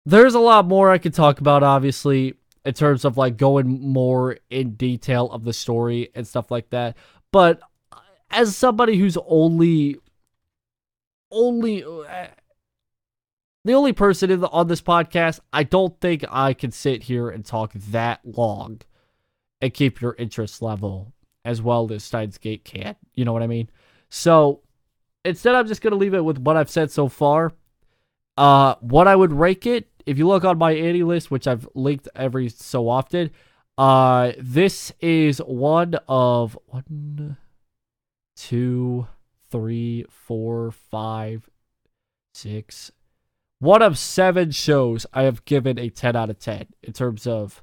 there's 0.05 0.33
a 0.33 0.39
lot 0.39 0.65
more 0.65 0.91
I 0.91 0.97
could 0.97 1.13
talk 1.13 1.39
about, 1.39 1.63
obviously, 1.63 2.33
in 2.65 2.73
terms 2.73 3.05
of 3.05 3.17
like 3.17 3.37
going 3.37 3.67
more 3.81 4.37
in 4.49 4.71
detail 4.71 5.31
of 5.31 5.43
the 5.43 5.53
story 5.53 6.09
and 6.15 6.27
stuff 6.27 6.51
like 6.51 6.69
that. 6.71 6.97
But 7.31 7.61
as 8.31 8.55
somebody 8.55 8.97
who's 8.97 9.17
only 9.27 9.97
only 11.31 11.83
uh, 11.83 12.27
the 13.65 13.73
only 13.73 13.93
person 13.93 14.39
the, 14.39 14.49
on 14.49 14.67
this 14.67 14.81
podcast, 14.81 15.39
I 15.51 15.63
don't 15.63 15.99
think 15.99 16.25
I 16.29 16.53
can 16.53 16.71
sit 16.71 17.03
here 17.03 17.29
and 17.29 17.45
talk 17.45 17.73
that 17.73 18.21
long 18.23 18.81
and 19.61 19.73
keep 19.73 20.01
your 20.01 20.15
interest 20.17 20.61
level 20.61 21.13
as 21.45 21.61
well 21.61 21.91
as 21.91 22.03
Steins 22.03 22.37
Gate 22.37 22.63
can. 22.63 22.95
You 23.13 23.25
know 23.25 23.33
what 23.33 23.43
I 23.43 23.47
mean? 23.47 23.69
So 24.09 24.61
instead, 25.25 25.55
I'm 25.55 25.67
just 25.67 25.81
gonna 25.81 25.95
leave 25.95 26.13
it 26.13 26.23
with 26.23 26.39
what 26.39 26.57
I've 26.57 26.69
said 26.69 26.91
so 26.91 27.09
far. 27.09 27.51
Uh, 28.37 28.75
what 28.79 29.07
I 29.07 29.15
would 29.15 29.33
rank 29.33 29.65
it, 29.65 29.89
if 30.05 30.17
you 30.17 30.27
look 30.27 30.45
on 30.45 30.57
MyAnimeList, 30.57 31.25
which 31.25 31.45
I've 31.45 31.67
linked 31.75 32.07
every 32.15 32.47
so 32.47 32.87
often, 32.87 33.31
uh, 33.77 34.31
this 34.37 34.93
is 35.01 35.39
one 35.39 35.95
of 36.07 36.57
one, 36.67 37.37
two, 38.39 39.05
three, 39.51 40.05
four, 40.09 40.71
five, 40.71 41.49
six, 42.33 42.91
one 43.59 43.81
of 43.81 43.97
seven 43.97 44.51
shows 44.51 45.05
I 45.13 45.23
have 45.23 45.43
given 45.43 45.77
a 45.77 45.89
10 45.89 46.15
out 46.15 46.29
of 46.29 46.39
10 46.39 46.67
in 46.81 46.93
terms 46.93 47.27
of 47.27 47.61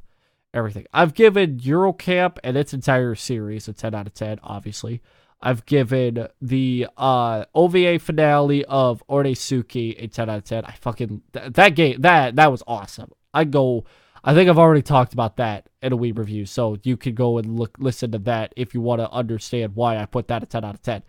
everything. 0.52 0.86
I've 0.92 1.14
given 1.14 1.58
Yuru 1.58 1.98
Camp 1.98 2.38
and 2.44 2.56
its 2.56 2.74
entire 2.74 3.14
series 3.14 3.66
a 3.68 3.72
10 3.72 3.94
out 3.94 4.06
of 4.06 4.12
10, 4.12 4.38
obviously. 4.42 5.00
I've 5.40 5.64
given 5.64 6.28
the 6.42 6.88
uh, 6.96 7.46
OVA 7.54 7.98
finale 7.98 8.64
of 8.66 9.02
Oresuki 9.08 10.02
a 10.02 10.08
10 10.08 10.28
out 10.28 10.38
of 10.38 10.44
10. 10.44 10.64
I 10.66 10.72
fucking 10.72 11.22
th- 11.32 11.52
that 11.52 11.74
game 11.74 12.00
that 12.02 12.36
that 12.36 12.50
was 12.50 12.62
awesome. 12.66 13.10
I 13.32 13.44
go 13.44 13.84
I 14.26 14.34
think 14.34 14.50
I've 14.50 14.58
already 14.58 14.82
talked 14.82 15.12
about 15.12 15.36
that 15.36 15.68
in 15.80 15.92
a 15.92 15.96
Weeb 15.96 16.18
Review, 16.18 16.46
so 16.46 16.76
you 16.82 16.96
can 16.96 17.14
go 17.14 17.38
and 17.38 17.56
look 17.56 17.76
listen 17.78 18.10
to 18.10 18.18
that 18.18 18.52
if 18.56 18.74
you 18.74 18.80
want 18.80 19.00
to 19.00 19.08
understand 19.12 19.76
why 19.76 19.98
I 19.98 20.04
put 20.04 20.26
that 20.26 20.42
a 20.42 20.46
10 20.46 20.64
out 20.64 20.74
of 20.74 20.82
10. 20.82 21.04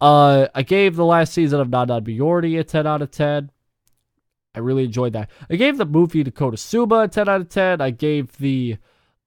Uh, 0.00 0.48
I 0.56 0.62
gave 0.62 0.96
the 0.96 1.04
last 1.04 1.32
season 1.32 1.60
of 1.60 1.70
Non-Non-Biyori 1.70 2.58
a 2.58 2.64
10 2.64 2.84
out 2.84 3.00
of 3.00 3.12
10. 3.12 3.52
I 4.56 4.58
really 4.58 4.84
enjoyed 4.84 5.12
that. 5.12 5.30
I 5.48 5.54
gave 5.54 5.78
the 5.78 5.86
movie 5.86 6.24
to 6.24 6.32
Konosuba 6.32 7.04
a 7.04 7.08
10 7.08 7.28
out 7.28 7.40
of 7.42 7.48
10. 7.48 7.80
I 7.80 7.90
gave 7.90 8.36
the 8.38 8.76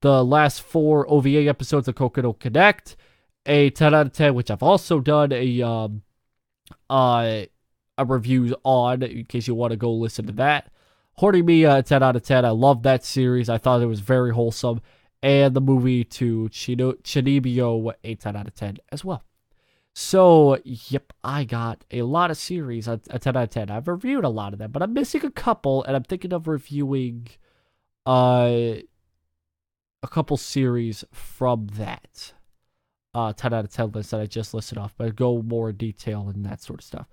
the 0.02 0.22
last 0.22 0.60
four 0.60 1.08
OVA 1.10 1.48
episodes 1.48 1.88
of 1.88 1.94
Kokoro 1.94 2.34
Connect 2.34 2.96
a 3.46 3.70
10 3.70 3.94
out 3.94 4.06
of 4.06 4.12
10, 4.12 4.34
which 4.34 4.50
I've 4.50 4.62
also 4.62 5.00
done 5.00 5.32
a 5.32 5.62
um 5.62 6.02
uh 6.90 7.44
a 7.96 8.04
review 8.04 8.56
on 8.62 9.02
in 9.02 9.24
case 9.24 9.46
you 9.46 9.54
want 9.54 9.70
to 9.70 9.76
go 9.78 9.90
listen 9.90 10.26
to 10.26 10.32
that. 10.34 10.70
Horimiya 11.20 11.78
uh, 11.78 11.82
10 11.82 12.02
out 12.02 12.16
of 12.16 12.22
10. 12.22 12.44
I 12.44 12.50
love 12.50 12.82
that 12.82 13.04
series. 13.04 13.48
I 13.48 13.58
thought 13.58 13.82
it 13.82 13.86
was 13.86 14.00
very 14.00 14.32
wholesome. 14.32 14.80
And 15.22 15.54
the 15.54 15.60
movie 15.60 16.04
to 16.04 16.48
Chino- 16.48 16.94
Chunibyo 16.94 17.92
a 18.02 18.14
10 18.14 18.36
out 18.36 18.48
of 18.48 18.54
10 18.54 18.78
as 18.90 19.04
well. 19.04 19.22
So, 19.94 20.58
yep, 20.64 21.12
I 21.22 21.44
got 21.44 21.84
a 21.90 22.02
lot 22.02 22.30
of 22.30 22.38
series 22.38 22.88
a, 22.88 22.98
a 23.10 23.18
10 23.18 23.36
out 23.36 23.42
of 23.44 23.50
10. 23.50 23.70
I've 23.70 23.88
reviewed 23.88 24.24
a 24.24 24.30
lot 24.30 24.52
of 24.52 24.58
them, 24.58 24.72
but 24.72 24.82
I'm 24.82 24.94
missing 24.94 25.24
a 25.24 25.30
couple, 25.30 25.84
and 25.84 25.94
I'm 25.94 26.02
thinking 26.02 26.32
of 26.32 26.48
reviewing 26.48 27.28
uh, 28.06 28.76
a 30.02 30.08
couple 30.08 30.38
series 30.38 31.04
from 31.12 31.66
that 31.74 32.32
uh, 33.14 33.32
10 33.32 33.52
out 33.52 33.64
of 33.64 33.70
10 33.70 33.92
list 33.92 34.10
that 34.12 34.20
I 34.20 34.26
just 34.26 34.54
listed 34.54 34.78
off, 34.78 34.94
but 34.96 35.04
I'll 35.04 35.12
go 35.12 35.42
more 35.42 35.72
detail 35.72 36.28
and 36.34 36.44
that 36.46 36.62
sort 36.62 36.80
of 36.80 36.84
stuff. 36.84 37.06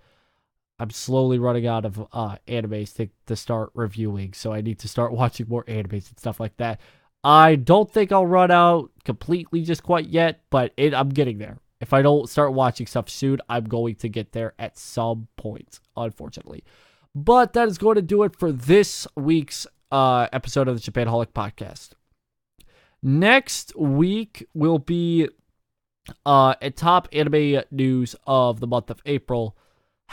I'm 0.79 0.91
slowly 0.91 1.39
running 1.39 1.67
out 1.67 1.85
of 1.85 2.07
uh, 2.13 2.37
animes 2.47 2.95
to, 2.95 3.09
to 3.27 3.35
start 3.35 3.71
reviewing, 3.73 4.33
so 4.33 4.53
I 4.53 4.61
need 4.61 4.79
to 4.79 4.87
start 4.87 5.11
watching 5.13 5.47
more 5.49 5.63
animes 5.65 6.09
and 6.09 6.17
stuff 6.17 6.39
like 6.39 6.57
that. 6.57 6.79
I 7.23 7.55
don't 7.55 7.91
think 7.91 8.11
I'll 8.11 8.25
run 8.25 8.49
out 8.49 8.91
completely 9.03 9.63
just 9.63 9.83
quite 9.83 10.07
yet, 10.07 10.41
but 10.49 10.71
it, 10.77 10.93
I'm 10.93 11.09
getting 11.09 11.37
there 11.37 11.59
if 11.81 11.93
I 11.93 12.01
don't 12.01 12.29
start 12.29 12.53
watching 12.53 12.87
stuff 12.87 13.09
soon, 13.09 13.39
I'm 13.47 13.65
going 13.65 13.95
to 13.95 14.09
get 14.09 14.33
there 14.33 14.53
at 14.59 14.77
some 14.77 15.27
point, 15.37 15.79
unfortunately. 15.95 16.63
But 17.15 17.53
that 17.53 17.67
is 17.67 17.77
going 17.77 17.95
to 17.95 18.01
do 18.01 18.23
it 18.23 18.35
for 18.37 18.51
this 18.51 19.07
week's 19.15 19.65
uh, 19.91 20.27
episode 20.31 20.67
of 20.67 20.81
the 20.81 20.91
Japanaholic 20.91 21.27
podcast. 21.27 21.91
Next 23.01 23.75
week 23.77 24.45
will 24.53 24.79
be 24.79 25.29
uh, 26.25 26.55
a 26.61 26.69
top 26.69 27.07
anime 27.13 27.63
news 27.71 28.15
of 28.27 28.59
the 28.59 28.67
month 28.67 28.89
of 28.89 29.01
April. 29.05 29.57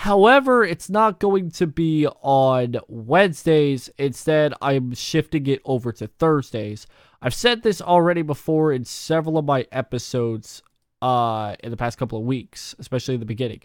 However, 0.01 0.63
it's 0.63 0.91
not 0.91 1.21
going 1.21 1.51
to 1.53 1.67
be 1.67 2.07
on 2.07 2.77
Wednesdays. 2.87 3.89
Instead, 3.97 4.53
I'm 4.61 4.93
shifting 4.93 5.47
it 5.47 5.63
over 5.65 5.91
to 5.93 6.07
Thursdays. 6.07 6.87
I've 7.23 7.33
said 7.33 7.63
this 7.63 7.81
already 7.81 8.21
before 8.21 8.75
in 8.75 8.85
several 8.85 9.39
of 9.39 9.47
my 9.47 9.67
episodes 9.73 10.63
uh, 11.01 11.57
in 11.65 11.71
the 11.71 11.79
past 11.79 11.97
couple 11.97 12.19
of 12.19 12.27
weeks, 12.27 12.75
especially 12.79 13.15
in 13.15 13.21
the 13.21 13.27
beginning. 13.27 13.63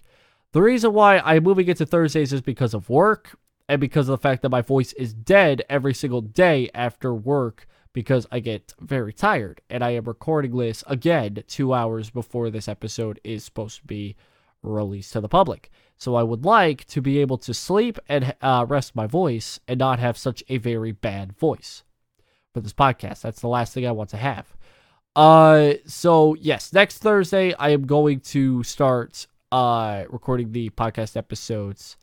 The 0.54 0.62
reason 0.62 0.94
why 0.94 1.20
I'm 1.20 1.44
moving 1.44 1.68
it 1.68 1.76
to 1.78 1.86
Thursdays 1.86 2.32
is 2.32 2.42
because 2.42 2.74
of 2.74 2.90
work 2.90 3.38
and 3.68 3.82
because 3.82 4.08
of 4.08 4.14
the 4.14 4.24
fact 4.24 4.42
that 4.44 4.50
my 4.50 4.62
voice 4.62 4.94
is 4.94 5.14
dead 5.14 5.64
every 5.70 5.94
single 5.94 6.22
day 6.22 6.70
after 6.74 7.14
work 7.14 7.68
because 7.92 8.26
I 8.32 8.40
get 8.40 8.74
very 8.80 9.12
tired 9.12 9.60
and 9.70 9.84
I 9.84 9.92
am 9.92 10.06
recording 10.06 10.58
this 10.58 10.82
again 10.88 11.44
two 11.48 11.74
hours 11.74 12.10
before 12.10 12.50
this 12.50 12.70
episode 12.70 13.20
is 13.26 13.44
supposed 13.44 13.82
to 13.82 13.86
be 13.86 14.16
released 14.64 15.14
to 15.14 15.22
the 15.22 15.30
public. 15.30 15.70
So 15.98 16.16
I 16.16 16.24
would 16.24 16.46
like 16.46 16.86
to 16.86 17.02
be 17.02 17.20
able 17.20 17.38
to 17.40 17.54
sleep 17.54 18.00
and 18.10 18.36
uh, 18.42 18.66
rest 18.68 18.96
my 18.96 19.08
voice 19.08 19.60
and 19.68 19.80
not 19.80 20.00
have 20.00 20.18
such 20.18 20.44
a 20.50 20.58
very 20.58 20.92
bad 20.92 21.38
voice 21.38 21.84
for 22.54 22.62
this 22.62 22.74
podcast. 22.74 23.22
That's 23.22 23.42
the 23.42 23.48
last 23.48 23.74
thing 23.74 23.86
I 23.86 23.92
want 23.92 24.10
to 24.12 24.18
have. 24.18 24.56
Uh, 25.16 25.74
so 25.86 26.36
yes, 26.36 26.74
next 26.74 27.00
Thursday 27.00 27.54
I 27.54 27.70
am 27.70 27.86
going 27.86 28.20
to 28.22 28.64
start 28.64 29.28
uh 29.52 30.06
recording 30.10 30.54
the 30.54 30.70
podcast 30.70 31.18
episodes 31.18 31.98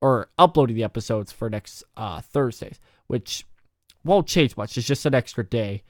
or 0.00 0.30
uploading 0.36 0.74
the 0.74 0.82
episodes 0.82 1.30
for 1.30 1.48
next 1.48 1.84
uh 1.96 2.20
Thursdays, 2.20 2.80
which 3.06 3.46
won't 4.04 4.26
change 4.26 4.56
much. 4.56 4.76
It's 4.76 4.86
just 4.86 5.06
an 5.06 5.14
extra 5.14 5.44
day, 5.44 5.84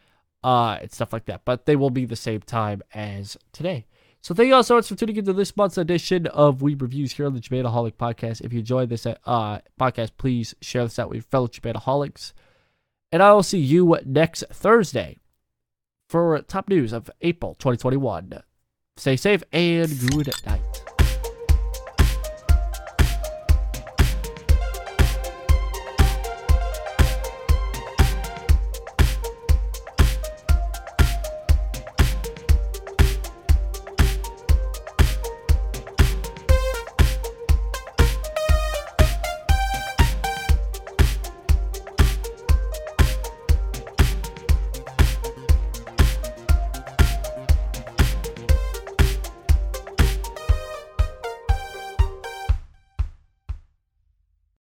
uh, 0.45 0.79
and 0.81 0.93
stuff 0.93 1.13
like 1.13 1.27
that. 1.27 1.43
But 1.45 1.67
they 1.67 1.77
will 1.77 1.91
be 1.91 2.05
the 2.05 2.17
same 2.17 2.41
time 2.41 2.83
as 2.95 3.37
today. 3.53 3.87
So 4.21 4.35
thank 4.35 4.49
you 4.49 4.55
all 4.55 4.63
so 4.63 4.77
much 4.77 4.89
for 4.89 4.95
tuning 4.95 5.17
into 5.17 5.33
this 5.33 5.57
month's 5.57 5.79
edition 5.79 6.27
of 6.27 6.59
Weeb 6.59 6.83
Reviews 6.83 7.13
here 7.13 7.27
on 7.27 7.35
the 7.35 7.41
Japanaholic 7.41 7.95
Podcast. 7.95 8.41
If 8.41 8.53
you 8.53 8.59
enjoyed 8.61 8.89
this 8.89 9.07
uh 9.07 9.59
podcast, 9.81 10.11
please 10.19 10.55
share 10.61 10.85
this 10.85 10.99
out 10.99 11.09
with 11.09 11.17
your 11.17 11.23
fellow 11.23 11.47
Japanaholics. 11.47 12.33
And 13.11 13.23
I 13.23 13.33
will 13.33 13.43
see 13.43 13.59
you 13.59 13.97
next 14.05 14.45
Thursday 14.53 15.19
for 16.09 16.41
top 16.43 16.69
news 16.69 16.93
of 16.93 17.11
April 17.21 17.55
2021. 17.55 18.43
Stay 18.97 19.17
safe 19.17 19.43
and 19.53 19.89
good 20.11 20.31
night. 20.45 20.98